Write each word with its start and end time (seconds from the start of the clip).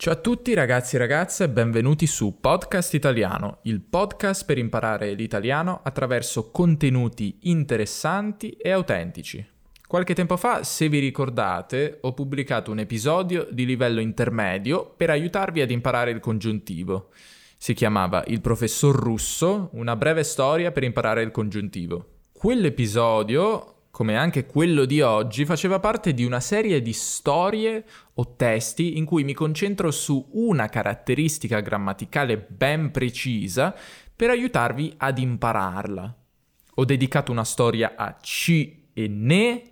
Ciao 0.00 0.14
a 0.14 0.16
tutti 0.16 0.54
ragazzi 0.54 0.96
e 0.96 0.98
ragazze 0.98 1.46
benvenuti 1.50 2.06
su 2.06 2.38
Podcast 2.40 2.94
Italiano, 2.94 3.58
il 3.64 3.82
podcast 3.82 4.46
per 4.46 4.56
imparare 4.56 5.12
l'italiano 5.12 5.80
attraverso 5.82 6.50
contenuti 6.50 7.36
interessanti 7.42 8.52
e 8.52 8.70
autentici. 8.70 9.46
Qualche 9.86 10.14
tempo 10.14 10.38
fa, 10.38 10.62
se 10.64 10.88
vi 10.88 11.00
ricordate, 11.00 11.98
ho 12.00 12.14
pubblicato 12.14 12.70
un 12.70 12.78
episodio 12.78 13.46
di 13.50 13.66
livello 13.66 14.00
intermedio 14.00 14.94
per 14.96 15.10
aiutarvi 15.10 15.60
ad 15.60 15.70
imparare 15.70 16.12
il 16.12 16.20
congiuntivo. 16.20 17.10
Si 17.58 17.74
chiamava 17.74 18.24
Il 18.28 18.40
professor 18.40 18.96
russo, 18.96 19.68
una 19.74 19.96
breve 19.96 20.22
storia 20.22 20.72
per 20.72 20.82
imparare 20.82 21.22
il 21.22 21.30
congiuntivo. 21.30 22.20
Quell'episodio 22.32 23.79
come 23.90 24.16
anche 24.16 24.46
quello 24.46 24.84
di 24.84 25.00
oggi, 25.00 25.44
faceva 25.44 25.80
parte 25.80 26.14
di 26.14 26.24
una 26.24 26.40
serie 26.40 26.80
di 26.80 26.92
storie 26.92 27.84
o 28.14 28.34
testi 28.36 28.96
in 28.96 29.04
cui 29.04 29.24
mi 29.24 29.34
concentro 29.34 29.90
su 29.90 30.28
una 30.32 30.68
caratteristica 30.68 31.60
grammaticale 31.60 32.38
ben 32.38 32.90
precisa 32.90 33.74
per 34.14 34.30
aiutarvi 34.30 34.94
ad 34.96 35.18
impararla. 35.18 36.16
Ho 36.74 36.84
dedicato 36.84 37.32
una 37.32 37.44
storia 37.44 37.94
a 37.96 38.16
ci 38.20 38.88
e 38.92 39.08
ne, 39.08 39.62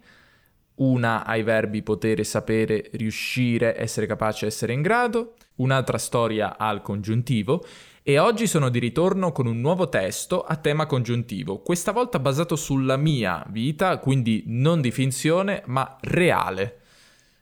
una 0.77 1.25
ai 1.25 1.43
verbi 1.43 1.83
potere, 1.83 2.25
sapere, 2.25 2.91
riuscire, 2.93 3.81
essere 3.81 4.07
capace, 4.07 4.47
essere 4.47 4.73
in 4.73 4.83
grado, 4.83 5.35
un'altra 5.57 5.99
storia 5.99 6.57
al 6.57 6.83
congiuntivo 6.83 7.65
e 8.09 8.19
oggi 8.19 8.47
sono 8.47 8.71
di 8.71 8.79
ritorno 8.79 9.33
con 9.33 9.47
un 9.47 9.61
nuovo 9.61 9.91
testo 9.91 10.43
a 10.43 10.57
tema 10.57 10.87
congiuntivo, 10.87 11.59
questa 11.59 11.93
volta 11.93 12.19
basato 12.19 12.57
sulla 12.57 12.97
mia 12.97 13.45
vita, 13.51 13.99
quindi 13.99 14.45
non 14.47 14.81
di 14.81 14.91
finzione 14.91 15.63
ma 15.67 15.99
reale. 16.01 16.79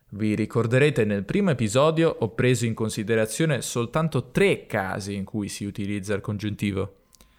Vi 0.08 0.34
ricorderete 0.34 1.04
nel 1.04 1.22
primo 1.22 1.50
episodio 1.50 2.16
ho 2.18 2.30
preso 2.30 2.66
in 2.66 2.74
considerazione 2.74 3.62
soltanto 3.62 4.32
tre 4.32 4.66
casi 4.66 5.14
in 5.14 5.22
cui 5.22 5.48
si 5.48 5.64
utilizza 5.64 6.14
il 6.14 6.20
congiuntivo. 6.20 6.94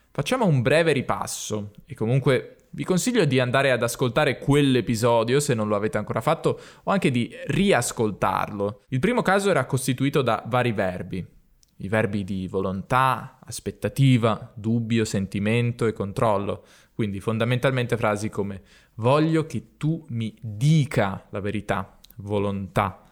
Facciamo 0.10 0.46
un 0.46 0.62
breve 0.62 0.94
ripasso 0.94 1.72
e 1.86 1.96
comunque 1.96 2.56
vi 2.70 2.86
consiglio 2.86 3.26
di 3.26 3.42
andare 3.42 3.72
ad 3.72 3.84
ascoltare 3.84 4.38
quell'episodio 4.38 5.42
se 5.42 5.54
non 5.54 5.68
lo 5.68 5.76
avete 5.76 5.98
ancora 5.98 6.22
fatto 6.22 6.58
o 6.84 6.92
anche 6.92 7.12
di 7.12 7.30
riascoltarlo. 7.48 8.84
Il 8.88 9.00
primo 9.00 9.22
caso 9.22 9.50
era 9.50 9.66
costituito 9.66 10.22
da 10.22 10.42
vari 10.48 10.72
verbi. 10.72 11.36
I 11.78 11.88
verbi 11.88 12.24
di 12.24 12.48
volontà, 12.48 13.40
aspettativa, 13.46 14.52
dubbio, 14.56 15.06
sentimento 15.06 15.86
e 15.86 15.94
controllo. 15.94 16.64
Quindi 16.94 17.20
fondamentalmente 17.20 17.98
frasi 17.98 18.30
come 18.30 18.62
voglio 18.96 19.46
che 19.46 19.78
tu 19.78 20.04
mi 20.10 20.36
dica 20.42 21.28
la 21.30 21.40
verità, 21.40 22.00
volontà. 22.18 23.04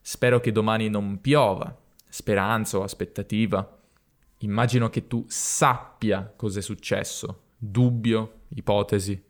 Spero 0.00 0.38
che 0.38 0.52
domani 0.52 0.88
non 0.88 1.20
piova, 1.20 1.76
speranza 2.08 2.78
o 2.78 2.82
aspettativa. 2.82 3.78
Immagino 4.38 4.90
che 4.90 5.08
tu 5.08 5.24
sappia 5.26 6.32
cos'è 6.36 6.60
successo, 6.60 7.46
dubbio, 7.56 8.42
ipotesi. 8.50 9.20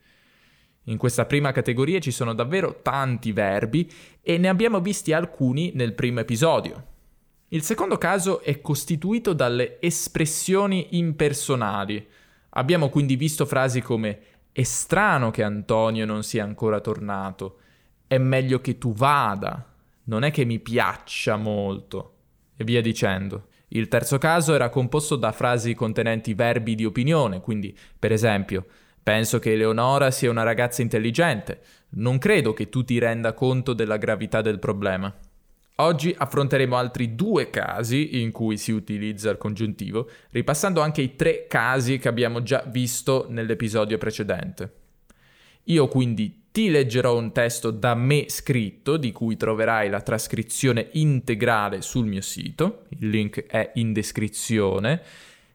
In 0.88 0.98
questa 0.98 1.24
prima 1.24 1.52
categoria 1.52 1.98
ci 2.00 2.10
sono 2.10 2.34
davvero 2.34 2.82
tanti 2.82 3.32
verbi 3.32 3.90
e 4.20 4.36
ne 4.36 4.48
abbiamo 4.48 4.80
visti 4.80 5.14
alcuni 5.14 5.72
nel 5.74 5.94
primo 5.94 6.20
episodio. 6.20 6.92
Il 7.54 7.62
secondo 7.62 7.98
caso 7.98 8.40
è 8.40 8.60
costituito 8.60 9.32
dalle 9.32 9.80
espressioni 9.80 10.98
impersonali. 10.98 12.04
Abbiamo 12.50 12.88
quindi 12.88 13.14
visto 13.14 13.46
frasi 13.46 13.80
come 13.80 14.18
è 14.50 14.64
strano 14.64 15.30
che 15.30 15.44
Antonio 15.44 16.04
non 16.04 16.24
sia 16.24 16.42
ancora 16.42 16.80
tornato, 16.80 17.58
è 18.08 18.18
meglio 18.18 18.60
che 18.60 18.76
tu 18.76 18.92
vada, 18.92 19.72
non 20.04 20.24
è 20.24 20.32
che 20.32 20.44
mi 20.44 20.58
piaccia 20.58 21.36
molto, 21.36 22.14
e 22.56 22.64
via 22.64 22.80
dicendo. 22.80 23.46
Il 23.68 23.86
terzo 23.86 24.18
caso 24.18 24.52
era 24.52 24.68
composto 24.68 25.14
da 25.14 25.30
frasi 25.30 25.74
contenenti 25.74 26.34
verbi 26.34 26.74
di 26.74 26.84
opinione, 26.84 27.40
quindi 27.40 27.76
per 27.96 28.10
esempio 28.10 28.66
Penso 29.04 29.38
che 29.38 29.52
Eleonora 29.52 30.10
sia 30.10 30.30
una 30.30 30.44
ragazza 30.44 30.80
intelligente. 30.80 31.60
Non 31.90 32.16
credo 32.16 32.54
che 32.54 32.70
tu 32.70 32.84
ti 32.84 32.98
renda 32.98 33.34
conto 33.34 33.74
della 33.74 33.98
gravità 33.98 34.40
del 34.40 34.58
problema. 34.58 35.14
Oggi 35.78 36.14
affronteremo 36.16 36.76
altri 36.76 37.16
due 37.16 37.50
casi 37.50 38.20
in 38.20 38.30
cui 38.30 38.56
si 38.56 38.70
utilizza 38.70 39.30
il 39.30 39.38
congiuntivo, 39.38 40.08
ripassando 40.30 40.80
anche 40.80 41.02
i 41.02 41.16
tre 41.16 41.46
casi 41.48 41.98
che 41.98 42.06
abbiamo 42.06 42.44
già 42.44 42.62
visto 42.68 43.26
nell'episodio 43.28 43.98
precedente. 43.98 44.72
Io 45.64 45.88
quindi 45.88 46.42
ti 46.52 46.70
leggerò 46.70 47.18
un 47.18 47.32
testo 47.32 47.72
da 47.72 47.96
me 47.96 48.26
scritto, 48.28 48.96
di 48.96 49.10
cui 49.10 49.36
troverai 49.36 49.90
la 49.90 50.00
trascrizione 50.00 50.90
integrale 50.92 51.82
sul 51.82 52.06
mio 52.06 52.20
sito, 52.20 52.84
il 52.90 53.08
link 53.08 53.44
è 53.46 53.72
in 53.74 53.92
descrizione, 53.92 55.02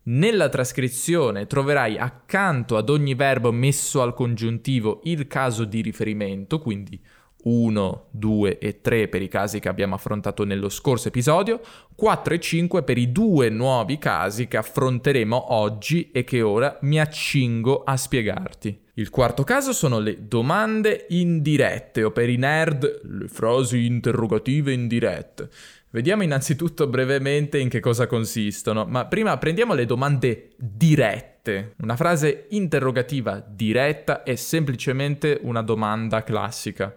nella 0.02 0.50
trascrizione 0.50 1.48
troverai 1.48 1.98
accanto 1.98 2.76
ad 2.76 2.90
ogni 2.90 3.14
verbo 3.14 3.54
messo 3.54 4.02
al 4.02 4.14
congiuntivo 4.14 5.00
il 5.04 5.28
caso 5.28 5.64
di 5.64 5.80
riferimento, 5.80 6.60
quindi 6.60 7.00
1, 7.42 8.06
2 8.12 8.58
e 8.58 8.82
3 8.82 9.08
per 9.08 9.22
i 9.22 9.28
casi 9.28 9.60
che 9.60 9.70
abbiamo 9.70 9.96
affrontato 9.96 10.44
nello 10.44 10.70
scorso 10.70 11.08
episodio, 11.08 11.62
4 11.96 12.34
e 12.34 12.40
5 12.40 12.84
per 12.84 12.98
i 12.98 13.12
due 13.12 13.50
nuovi 13.50 13.98
casi 13.98 14.48
che 14.48 14.58
affronteremo 14.58 15.54
oggi 15.54 16.12
e 16.12 16.24
che 16.24 16.42
ora 16.42 16.78
mi 16.82 17.00
accingo 17.00 17.84
a 17.84 17.96
spiegarti. 17.96 18.88
Il 18.96 19.10
quarto 19.10 19.46
caso 19.46 19.72
sono 19.72 20.00
le 20.00 20.28
domande 20.28 21.06
indirette 21.10 22.04
o 22.04 22.12
per 22.12 22.30
i 22.30 22.36
nerd 22.36 23.02
le 23.04 23.28
frasi 23.30 23.86
interrogative 23.86 24.74
indirette. 24.74 25.50
Vediamo 25.92 26.22
innanzitutto 26.22 26.86
brevemente 26.88 27.58
in 27.58 27.70
che 27.70 27.80
cosa 27.80 28.06
consistono, 28.06 28.86
ma 28.86 29.06
prima 29.06 29.38
prendiamo 29.38 29.74
le 29.74 29.86
domande 29.86 30.50
dirette. 30.58 31.76
Una 31.82 31.96
frase 31.96 32.48
interrogativa 32.50 33.44
diretta 33.48 34.22
è 34.24 34.36
semplicemente 34.36 35.40
una 35.42 35.64
domanda 35.64 36.24
classica. 36.24 36.96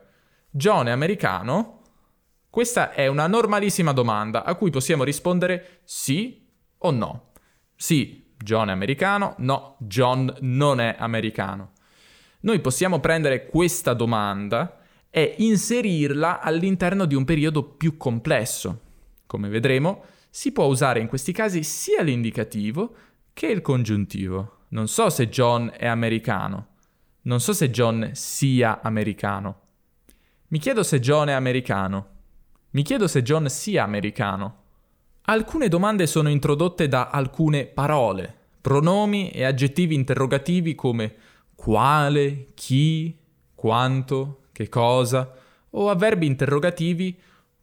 John 0.55 0.87
è 0.87 0.91
americano? 0.91 1.81
Questa 2.51 2.93
è 2.93 3.07
una 3.07 3.27
normalissima 3.27 3.93
domanda 3.93 4.45
a 4.45 4.55
cui 4.55 4.69
possiamo 4.69 5.03
rispondere 5.03 5.81
sì 5.85 6.47
o 6.77 6.91
no. 6.91 7.31
Sì, 7.75 8.35
John 8.37 8.69
è 8.69 8.73
americano, 8.73 9.35
no, 9.39 9.77
John 9.79 10.31
non 10.41 10.79
è 10.79 10.95
americano. 10.99 11.73
Noi 12.41 12.61
possiamo 12.61 13.01
prendere 13.01 13.47
questa 13.47 13.95
domanda 13.95 14.79
è 15.09 15.37
inserirla 15.39 16.43
all'interno 16.43 17.07
di 17.07 17.15
un 17.15 17.25
periodo 17.25 17.63
più 17.63 17.97
complesso. 17.97 18.81
Come 19.25 19.49
vedremo, 19.49 20.05
si 20.29 20.53
può 20.53 20.67
usare 20.67 21.01
in 21.01 21.07
questi 21.07 21.33
casi 21.33 21.63
sia 21.63 22.03
l'indicativo 22.03 22.95
che 23.33 23.47
il 23.47 23.63
congiuntivo. 23.63 24.65
Non 24.69 24.87
so 24.87 25.09
se 25.09 25.31
John 25.31 25.73
è 25.75 25.87
americano. 25.87 26.67
Non 27.23 27.41
so 27.41 27.55
se 27.55 27.71
John 27.71 28.11
sia 28.13 28.83
americano. 28.83 29.62
Mi 30.53 30.59
chiedo 30.59 30.83
se 30.83 31.01
John 31.01 31.29
è 31.29 31.33
americano. 31.33 32.09
Mi 32.73 32.83
chiedo 32.83 33.09
se 33.09 33.23
John 33.23 33.49
sia 33.49 33.85
americano. 33.85 34.65
Alcune 35.23 35.69
domande 35.69 36.07
sono 36.07 36.29
introdotte 36.29 36.89
da 36.89 37.09
alcune 37.09 37.65
parole, 37.65 38.37
pronomi 38.61 39.31
e 39.31 39.45
aggettivi 39.45 39.95
interrogativi 39.95 40.75
come 40.75 41.15
quale, 41.55 42.49
chi, 42.53 43.19
quanto, 43.55 44.43
che 44.53 44.69
cosa, 44.69 45.33
o 45.71 45.89
avverbi 45.89 46.27
interrogativi 46.27 47.19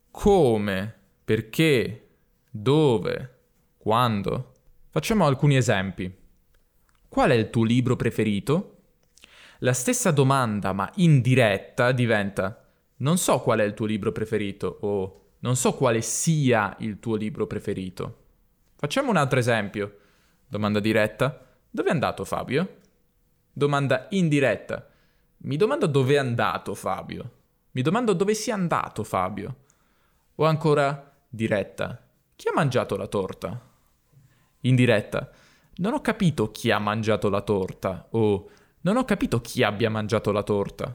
come, 0.10 0.96
perché, 1.24 2.08
dove, 2.50 3.36
quando. 3.78 4.54
Facciamo 4.90 5.28
alcuni 5.28 5.58
esempi. 5.58 6.12
Qual 7.08 7.30
è 7.30 7.36
il 7.36 7.52
tuo 7.52 7.64
libro 7.64 7.96
preferito? 7.96 8.78
La 9.60 9.74
stessa 9.74 10.10
domanda, 10.10 10.74
ma 10.74 10.90
indiretta, 10.96 11.92
diventa 11.92 12.64
non 13.02 13.18
so 13.18 13.40
qual 13.40 13.60
è 13.60 13.64
il 13.64 13.74
tuo 13.74 13.86
libro 13.86 14.12
preferito 14.12 14.78
o 14.82 15.20
non 15.40 15.56
so 15.56 15.74
quale 15.74 16.02
sia 16.02 16.76
il 16.80 17.00
tuo 17.00 17.16
libro 17.16 17.48
preferito. 17.48 18.18
Facciamo 18.76 19.10
un 19.10 19.18
altro 19.18 19.40
esempio. 19.40 19.98
Domanda 20.48 20.80
diretta. 20.80 21.46
Dove 21.70 21.90
è 21.90 21.92
andato 21.92 22.26
Fabio? 22.26 22.78
Domanda 23.54 24.08
indiretta. 24.10 24.88
Mi 25.38 25.56
domando 25.56 25.86
dove 25.86 26.16
è 26.16 26.18
andato 26.18 26.76
Fabio. 26.76 27.32
Mi 27.72 27.82
domando 27.82 28.14
dove 28.14 28.34
sia 28.34 28.54
andato 28.54 29.04
Fabio. 29.04 29.56
O 30.36 30.46
ancora 30.46 31.14
diretta. 31.30 32.02
Chi 32.36 32.50
ha 32.50 32.54
mangiato 32.54 32.98
la 32.98 33.08
torta? 33.08 33.68
Indiretta. 34.62 35.30
Non 35.76 35.94
ho 35.94 36.02
capito 36.02 36.52
chi 36.52 36.70
ha 36.72 36.80
mangiato 36.80 37.30
la 37.30 37.42
torta. 37.42 38.08
O 38.12 38.50
non 38.82 38.98
ho 38.98 39.06
capito 39.06 39.40
chi 39.40 39.64
abbia 39.64 39.90
mangiato 39.90 40.34
la 40.34 40.44
torta. 40.44 40.94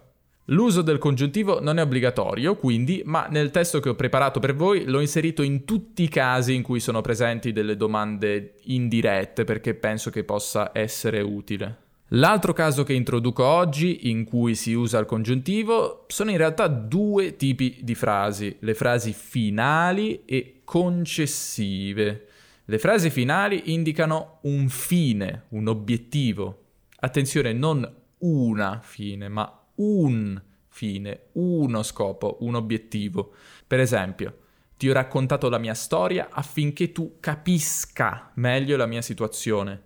L'uso 0.49 0.83
del 0.83 0.99
congiuntivo 0.99 1.63
non 1.63 1.79
è 1.79 1.83
obbligatorio, 1.83 2.57
quindi, 2.57 3.01
ma 3.07 3.27
nel 3.31 3.51
testo 3.51 3.81
che 3.81 3.89
ho 3.89 3.95
preparato 3.95 4.41
per 4.41 4.55
voi 4.55 4.85
l'ho 4.85 5.01
inserito 5.01 5.43
in 5.43 5.65
tutti 5.65 6.03
i 6.03 6.09
casi 6.09 6.55
in 6.55 6.63
cui 6.63 6.81
sono 6.81 7.01
presenti 7.01 7.51
delle 7.51 7.77
domande 7.77 8.57
indirette 8.65 9.45
perché 9.45 9.73
penso 9.75 10.11
che 10.11 10.23
possa 10.23 10.71
essere 10.75 11.23
utile. 11.23 11.79
L'altro 12.09 12.53
caso 12.53 12.85
che 12.85 12.93
introduco 12.93 13.43
oggi 13.43 14.11
in 14.11 14.25
cui 14.25 14.55
si 14.55 14.75
usa 14.75 14.99
il 14.99 15.07
congiuntivo 15.07 16.05
sono 16.09 16.31
in 16.31 16.37
realtà 16.37 16.67
due 16.69 17.37
tipi 17.37 17.79
di 17.81 17.95
frasi, 17.95 18.57
le 18.61 18.75
frasi 18.75 19.15
finali 19.15 20.25
e 20.27 20.61
concessive. 20.65 22.27
Le 22.67 22.79
frasi 22.79 23.09
finali 23.09 23.73
indicano 23.73 24.41
un 24.43 24.69
fine, 24.69 25.45
un 25.51 25.69
obiettivo. 25.69 26.65
Attenzione, 26.97 27.55
non 27.55 27.91
una 28.19 28.81
fine, 28.83 29.29
ma 29.29 29.64
un 29.77 30.41
fine, 30.69 31.27
uno 31.33 31.83
scopo, 31.83 32.39
un 32.41 32.57
obiettivo. 32.57 33.33
Per 33.67 33.79
esempio, 33.81 34.39
ti 34.77 34.91
ho 34.91 34.93
raccontato 34.93 35.49
la 35.49 35.59
mia 35.59 35.75
storia 35.75 36.29
affinché 36.31 36.93
tu 36.93 37.17
capisca 37.21 38.33
meglio 38.35 38.77
la 38.77 38.87
mia 38.87 39.03
situazione. 39.03 39.83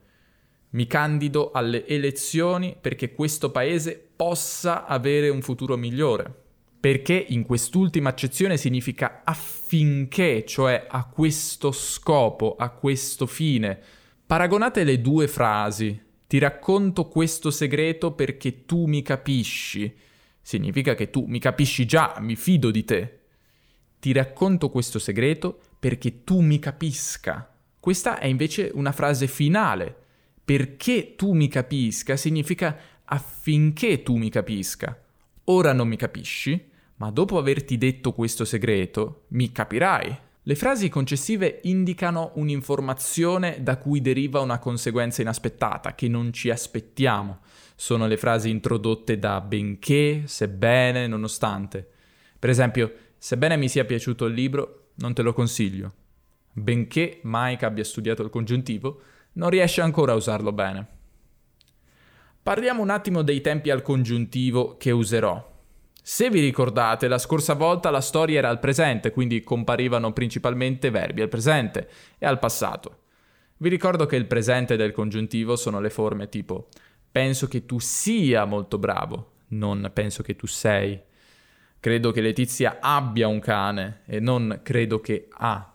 Mi 0.70 0.87
candido 0.87 1.50
alle 1.50 1.87
elezioni 1.87 2.76
perché 2.79 3.12
questo 3.12 3.50
paese 3.50 4.08
possa 4.17 4.87
avere 4.87 5.29
un 5.29 5.43
futuro 5.43 5.76
migliore. 5.76 6.46
Perché 6.81 7.26
in 7.29 7.44
quest'ultima 7.44 8.11
accezione 8.11 8.56
significa 8.56 9.23
affinché, 9.25 10.44
cioè 10.46 10.87
a 10.88 11.05
questo 11.06 11.73
scopo, 11.73 12.56
a 12.56 12.70
questo 12.70 13.26
fine. 13.26 13.79
Paragonate 14.26 14.85
le 14.85 15.00
due 15.00 15.26
frasi. 15.29 16.06
Ti 16.28 16.36
racconto 16.36 17.08
questo 17.08 17.50
segreto 17.50 18.12
perché 18.12 18.66
tu 18.66 18.84
mi 18.84 19.00
capisci. 19.00 19.96
Significa 20.42 20.94
che 20.94 21.08
tu 21.08 21.25
mi 21.25 21.38
capisci 21.38 21.86
già, 21.86 22.16
mi 22.20 22.36
fido 22.36 22.70
di 22.70 22.84
te. 22.84 23.20
Ti 23.98 24.12
racconto 24.12 24.69
questo 24.69 24.98
segreto 24.98 25.58
perché 25.78 26.25
tu 26.25 26.40
mi 26.40 26.58
capisca. 26.58 27.50
Questa 27.80 28.19
è 28.19 28.26
invece 28.26 28.70
una 28.75 28.92
frase 28.92 29.26
finale. 29.26 29.96
Perché 30.44 31.14
tu 31.16 31.32
mi 31.32 31.48
capisca 31.48 32.14
significa 32.19 32.78
affinché 33.04 34.02
tu 34.02 34.16
mi 34.16 34.28
capisca. 34.28 35.02
Ora 35.44 35.72
non 35.72 35.88
mi 35.88 35.96
capisci, 35.96 36.62
ma 36.96 37.10
dopo 37.10 37.38
averti 37.38 37.78
detto 37.78 38.12
questo 38.12 38.44
segreto, 38.44 39.25
mi 39.28 39.50
capirai. 39.50 40.19
Le 40.49 40.55
frasi 40.55 40.89
concessive 40.89 41.61
indicano 41.65 42.31
un'informazione 42.37 43.62
da 43.62 43.77
cui 43.77 44.00
deriva 44.00 44.41
una 44.41 44.59
conseguenza 44.59 45.21
inaspettata, 45.21 45.95
che 45.95 46.09
non 46.09 46.33
ci 46.33 46.49
aspettiamo. 46.49 47.41
Sono 47.77 48.06
le 48.06 48.17
frasi 48.17 48.49
introdotte 48.49 49.19
da 49.19 49.43
benché, 49.43 50.23
sebbene, 50.25 51.06
nonostante. 51.06 51.87
Per 52.39 52.49
esempio, 52.49 52.95
sebbene 53.19 53.59
mi 53.59 53.69
sia 53.69 53.85
piaciuto 53.85 54.25
il 54.25 54.33
libro, 54.33 54.93
non 54.95 55.12
te 55.12 55.21
lo 55.21 55.35
consiglio. 55.35 55.93
Benché 56.50 57.21
Mike 57.25 57.67
abbia 57.67 57.85
studiato 57.85 58.23
il 58.23 58.31
congiuntivo, 58.31 59.03
non 59.33 59.50
riesce 59.50 59.83
ancora 59.83 60.12
a 60.12 60.17
usarlo 60.17 60.53
bene. 60.53 60.87
Parliamo 62.43 62.81
un 62.81 62.89
attimo 62.89 63.21
dei 63.21 63.43
tempi 63.43 63.69
al 63.69 63.83
congiuntivo 63.83 64.79
che 64.79 64.93
userò. 64.93 65.57
Se 66.10 66.31
vi 66.31 66.40
ricordate, 66.40 67.06
la 67.06 67.19
scorsa 67.19 67.52
volta 67.52 67.90
la 67.90 68.00
storia 68.00 68.38
era 68.38 68.49
al 68.49 68.60
presente, 68.60 69.10
quindi 69.10 69.43
comparivano 69.43 70.14
principalmente 70.14 70.88
verbi 70.88 71.20
al 71.20 71.28
presente 71.28 71.87
e 72.16 72.25
al 72.25 72.38
passato. 72.38 73.00
Vi 73.58 73.69
ricordo 73.69 74.06
che 74.06 74.16
il 74.16 74.25
presente 74.25 74.76
del 74.76 74.93
congiuntivo 74.93 75.55
sono 75.55 75.81
le 75.81 75.90
forme 75.90 76.31
tipo 76.31 76.69
penso 77.12 77.46
che 77.46 77.66
tu 77.66 77.78
sia 77.78 78.46
molto 78.46 78.78
bravo, 78.78 79.32
non 79.49 79.90
penso 79.93 80.22
che 80.22 80.34
tu 80.34 80.46
sei. 80.46 80.99
Credo 81.78 82.11
che 82.11 82.22
Letizia 82.22 82.78
abbia 82.81 83.28
un 83.28 83.38
cane 83.38 84.00
e 84.06 84.19
non 84.19 84.61
credo 84.62 85.00
che 85.00 85.28
ha. 85.31 85.75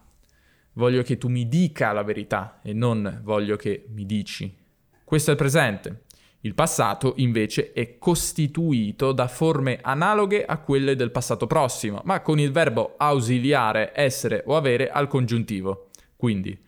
Voglio 0.74 1.04
che 1.04 1.20
tu 1.20 1.28
mi 1.28 1.48
dica 1.48 1.92
la 1.92 2.02
verità 2.02 2.60
e 2.64 2.74
non 2.74 3.20
voglio 3.22 3.56
che 3.56 3.86
mi 3.90 4.08
dici. 4.08 4.52
Questo 5.04 5.30
è 5.30 5.34
il 5.34 5.40
presente. 5.40 6.06
Il 6.46 6.56
passato 6.56 7.14
invece 7.18 7.72
è 7.72 7.98
costituito 7.98 9.14
da 9.14 9.30
forme 9.30 9.80
analoghe 9.82 10.44
a 10.44 10.58
quelle 10.58 10.98
del 10.98 11.10
passato 11.10 11.48
prossimo, 11.48 12.02
ma 12.04 12.20
con 12.20 12.38
il 12.38 12.52
verbo 12.52 12.96
ausiliare 12.98 13.94
essere 13.96 14.44
o 14.46 14.58
avere 14.58 14.90
al 14.90 15.08
congiuntivo. 15.08 15.90
Quindi 16.18 16.60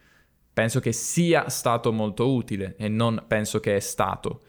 penso 0.54 0.80
che 0.80 0.94
sia 0.94 1.50
stato 1.50 1.92
molto 1.92 2.34
utile 2.34 2.76
e 2.78 2.88
non 2.88 3.26
penso 3.28 3.60
che 3.60 3.76
è 3.76 3.82
stato. 3.82 4.44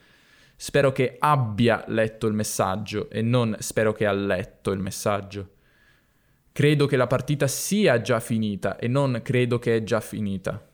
Spero 0.55 0.93
che 0.93 1.17
abbia 1.19 1.83
letto 1.89 2.29
il 2.29 2.35
messaggio 2.35 3.11
e 3.11 3.21
non 3.21 3.57
spero 3.59 3.93
che 3.93 4.07
ha 4.07 4.13
letto 4.13 4.71
il 4.71 4.79
messaggio. 4.79 5.55
Credo 6.53 6.87
che 6.87 6.97
la 6.97 7.09
partita 7.09 7.49
sia 7.49 8.01
già 8.01 8.21
finita 8.21 8.79
e 8.79 8.87
non 8.87 9.21
credo 9.25 9.59
che 9.59 9.75
è 9.75 9.83
già 9.83 9.99
finita. 9.99 10.65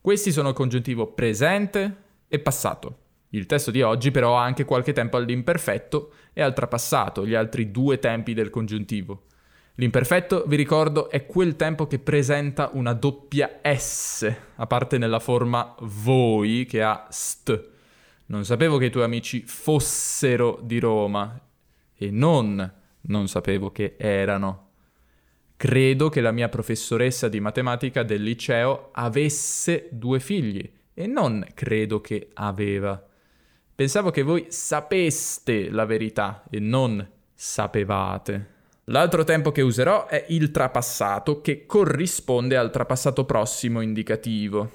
Questi 0.00 0.30
sono 0.30 0.50
il 0.50 0.54
congiuntivo 0.54 1.08
presente 1.12 1.96
e 2.28 2.38
passato. 2.38 2.98
Il 3.30 3.46
testo 3.46 3.70
di 3.70 3.82
oggi 3.82 4.10
però 4.10 4.36
ha 4.36 4.42
anche 4.42 4.64
qualche 4.64 4.92
tempo 4.92 5.16
all'imperfetto 5.16 6.12
e 6.32 6.42
al 6.42 6.54
trapassato, 6.54 7.26
gli 7.26 7.34
altri 7.34 7.70
due 7.70 7.98
tempi 7.98 8.34
del 8.34 8.50
congiuntivo. 8.50 9.26
L'imperfetto, 9.76 10.44
vi 10.46 10.56
ricordo, 10.56 11.08
è 11.08 11.26
quel 11.26 11.56
tempo 11.56 11.86
che 11.86 11.98
presenta 11.98 12.70
una 12.72 12.92
doppia 12.92 13.60
S, 13.62 14.30
a 14.56 14.66
parte 14.66 14.98
nella 14.98 15.20
forma 15.20 15.74
voi 15.80 16.66
che 16.66 16.82
ha 16.82 17.06
st. 17.08 17.68
Non 18.26 18.44
sapevo 18.44 18.76
che 18.78 18.86
i 18.86 18.90
tuoi 18.90 19.04
amici 19.04 19.42
fossero 19.46 20.58
di 20.62 20.78
Roma 20.78 21.40
e 21.96 22.10
non 22.10 22.78
non 23.02 23.28
sapevo 23.28 23.70
che 23.70 23.94
erano. 23.96 24.68
Credo 25.56 26.08
che 26.08 26.20
la 26.20 26.32
mia 26.32 26.48
professoressa 26.48 27.28
di 27.28 27.40
matematica 27.40 28.02
del 28.02 28.22
liceo 28.22 28.90
avesse 28.92 29.88
due 29.90 30.20
figli 30.20 30.70
e 30.94 31.06
non 31.06 31.46
credo 31.54 32.00
che 32.00 32.30
aveva. 32.34 33.02
Pensavo 33.80 34.10
che 34.10 34.20
voi 34.20 34.44
sapeste 34.50 35.70
la 35.70 35.86
verità 35.86 36.44
e 36.50 36.60
non 36.60 37.08
sapevate. 37.32 38.48
L'altro 38.84 39.24
tempo 39.24 39.52
che 39.52 39.62
userò 39.62 40.06
è 40.06 40.26
il 40.28 40.50
trapassato, 40.50 41.40
che 41.40 41.64
corrisponde 41.64 42.58
al 42.58 42.70
trapassato 42.70 43.24
prossimo 43.24 43.80
indicativo. 43.80 44.70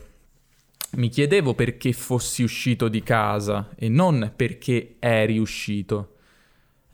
Mi 0.93 1.09
chiedevo 1.09 1.53
perché 1.53 1.93
fossi 1.93 2.41
uscito 2.41 2.87
di 2.87 3.03
casa 3.03 3.69
e 3.75 3.89
non 3.89 4.33
perché 4.35 4.95
eri 4.97 5.37
uscito. 5.37 6.15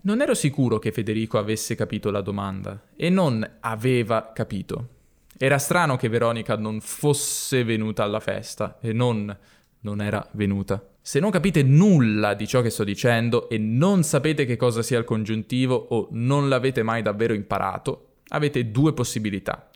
Non 0.02 0.20
ero 0.20 0.34
sicuro 0.34 0.80
che 0.80 0.92
Federico 0.92 1.38
avesse 1.38 1.76
capito 1.76 2.12
la 2.12 2.20
domanda 2.20 2.88
e 2.94 3.10
non 3.10 3.50
aveva 3.62 4.34
capito. 4.36 4.88
Era 5.38 5.58
strano 5.58 5.96
che 5.96 6.10
Veronica 6.10 6.58
non 6.58 6.82
fosse 6.82 7.64
venuta 7.64 8.04
alla 8.04 8.20
festa 8.20 8.80
e 8.82 8.92
non 8.92 9.34
non 9.84 10.02
era 10.02 10.28
venuta. 10.34 10.91
Se 11.04 11.20
non 11.20 11.32
capite 11.32 11.64
nulla 11.64 12.36
di 12.36 12.46
ciò 12.46 12.62
che 12.62 12.70
sto 12.70 12.84
dicendo 12.84 13.50
e 13.50 13.58
non 13.58 14.04
sapete 14.04 14.46
che 14.46 14.56
cosa 14.56 14.84
sia 14.84 15.00
il 15.00 15.04
congiuntivo 15.04 15.74
o 15.74 16.08
non 16.12 16.48
l'avete 16.48 16.84
mai 16.84 17.02
davvero 17.02 17.34
imparato, 17.34 18.18
avete 18.28 18.70
due 18.70 18.94
possibilità. 18.94 19.72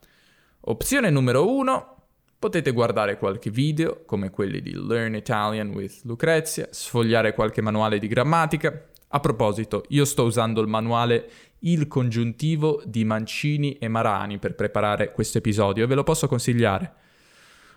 Opzione 0.68 1.10
numero 1.10 1.50
uno, 1.52 1.96
potete 2.38 2.70
guardare 2.70 3.18
qualche 3.18 3.50
video 3.50 4.04
come 4.06 4.30
quelli 4.30 4.62
di 4.62 4.74
Learn 4.74 5.16
Italian 5.16 5.70
with 5.70 6.02
Lucrezia, 6.04 6.68
sfogliare 6.70 7.34
qualche 7.34 7.62
manuale 7.62 7.98
di 7.98 8.08
grammatica. 8.08 8.86
A 9.08 9.20
proposito, 9.20 9.84
io 9.90 10.06
sto 10.06 10.26
usando 10.26 10.62
il 10.62 10.68
manuale 10.68 11.30
Il 11.60 11.88
congiuntivo 11.88 12.84
di 12.86 13.04
Mancini 13.04 13.80
e 13.80 13.88
Marani 13.88 14.38
per 14.38 14.54
preparare 14.54 15.12
questo 15.12 15.40
episodio 15.40 15.86
e 15.86 15.88
ve 15.88 15.96
lo 15.96 16.04
posso 16.04 16.28
consigliare 16.28 16.94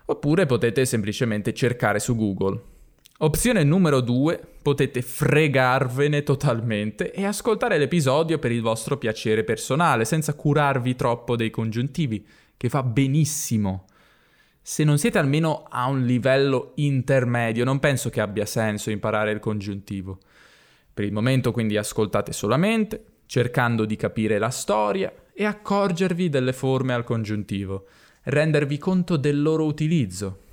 oppure 0.05 0.45
potete 0.45 0.85
semplicemente 0.85 1.53
cercare 1.53 1.99
su 1.99 2.15
Google. 2.15 2.77
Opzione 3.21 3.65
numero 3.65 3.99
2, 3.99 4.39
potete 4.61 5.01
fregarvene 5.01 6.23
totalmente 6.23 7.11
e 7.11 7.25
ascoltare 7.25 7.77
l'episodio 7.77 8.39
per 8.39 8.53
il 8.53 8.61
vostro 8.61 8.97
piacere 8.97 9.43
personale, 9.43 10.05
senza 10.05 10.33
curarvi 10.35 10.95
troppo 10.95 11.35
dei 11.35 11.49
congiuntivi, 11.49 12.25
che 12.55 12.69
fa 12.69 12.81
benissimo. 12.81 13.87
Se 14.61 14.85
non 14.85 14.97
siete 14.97 15.17
almeno 15.17 15.65
a 15.69 15.87
un 15.87 16.05
livello 16.05 16.71
intermedio, 16.75 17.65
non 17.65 17.79
penso 17.79 18.09
che 18.09 18.21
abbia 18.21 18.45
senso 18.45 18.89
imparare 18.89 19.31
il 19.31 19.39
congiuntivo. 19.39 20.19
Per 20.93 21.03
il 21.03 21.11
momento 21.11 21.51
quindi 21.51 21.75
ascoltate 21.75 22.31
solamente, 22.31 23.03
cercando 23.25 23.83
di 23.83 23.97
capire 23.97 24.39
la 24.39 24.49
storia 24.49 25.11
e 25.33 25.43
accorgervi 25.43 26.29
delle 26.29 26.53
forme 26.53 26.93
al 26.93 27.03
congiuntivo 27.03 27.85
rendervi 28.23 28.77
conto 28.77 29.17
del 29.17 29.41
loro 29.41 29.65
utilizzo. 29.65 30.47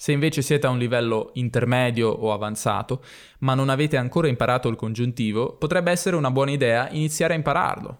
Se 0.00 0.12
invece 0.12 0.40
siete 0.40 0.66
a 0.66 0.70
un 0.70 0.78
livello 0.78 1.28
intermedio 1.34 2.08
o 2.08 2.32
avanzato, 2.32 3.04
ma 3.40 3.52
non 3.52 3.68
avete 3.68 3.98
ancora 3.98 4.28
imparato 4.28 4.70
il 4.70 4.76
congiuntivo, 4.76 5.56
potrebbe 5.56 5.90
essere 5.90 6.16
una 6.16 6.30
buona 6.30 6.52
idea 6.52 6.88
iniziare 6.90 7.34
a 7.34 7.36
impararlo. 7.36 7.98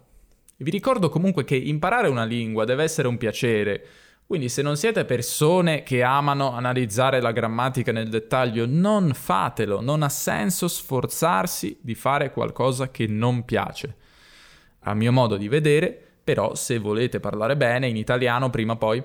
Vi 0.56 0.70
ricordo 0.70 1.10
comunque 1.10 1.44
che 1.44 1.56
imparare 1.56 2.08
una 2.08 2.24
lingua 2.24 2.64
deve 2.64 2.84
essere 2.84 3.06
un 3.06 3.18
piacere, 3.18 3.86
quindi 4.24 4.48
se 4.48 4.62
non 4.62 4.78
siete 4.78 5.04
persone 5.04 5.82
che 5.82 6.02
amano 6.02 6.54
analizzare 6.54 7.20
la 7.20 7.32
grammatica 7.32 7.92
nel 7.92 8.08
dettaglio, 8.08 8.64
non 8.66 9.12
fatelo, 9.12 9.82
non 9.82 10.02
ha 10.02 10.08
senso 10.08 10.68
sforzarsi 10.68 11.80
di 11.82 11.94
fare 11.94 12.32
qualcosa 12.32 12.90
che 12.90 13.06
non 13.08 13.44
piace. 13.44 13.94
A 14.84 14.94
mio 14.94 15.12
modo 15.12 15.36
di 15.36 15.48
vedere, 15.48 16.02
però 16.24 16.54
se 16.54 16.78
volete 16.78 17.20
parlare 17.20 17.58
bene 17.58 17.88
in 17.88 17.96
italiano 17.96 18.48
prima 18.48 18.72
o 18.72 18.76
poi 18.76 19.02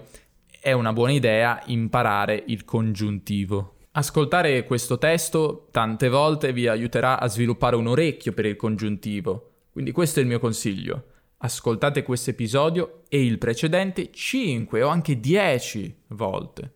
è 0.66 0.72
una 0.72 0.94
buona 0.94 1.12
idea 1.12 1.62
imparare 1.68 2.44
il 2.48 2.66
congiuntivo. 2.66 3.76
Ascoltare 3.92 4.66
questo 4.66 4.98
testo 4.98 5.68
tante 5.70 6.10
volte 6.10 6.54
vi 6.54 6.68
aiuterà 6.68 7.20
a 7.20 7.28
sviluppare 7.28 7.76
un 7.76 7.86
orecchio 7.86 8.34
per 8.34 8.48
il 8.48 8.56
congiuntivo, 8.56 9.52
quindi 9.70 9.92
questo 9.92 10.18
è 10.18 10.24
il 10.24 10.28
mio 10.28 10.40
consiglio. 10.40 11.04
Ascoltate 11.38 12.02
questo 12.02 12.32
episodio 12.32 13.04
e 13.10 13.24
il 13.24 13.38
precedente 13.38 14.10
5 14.12 14.82
o 14.82 14.88
anche 14.88 15.20
10 15.20 15.98
volte. 16.08 16.74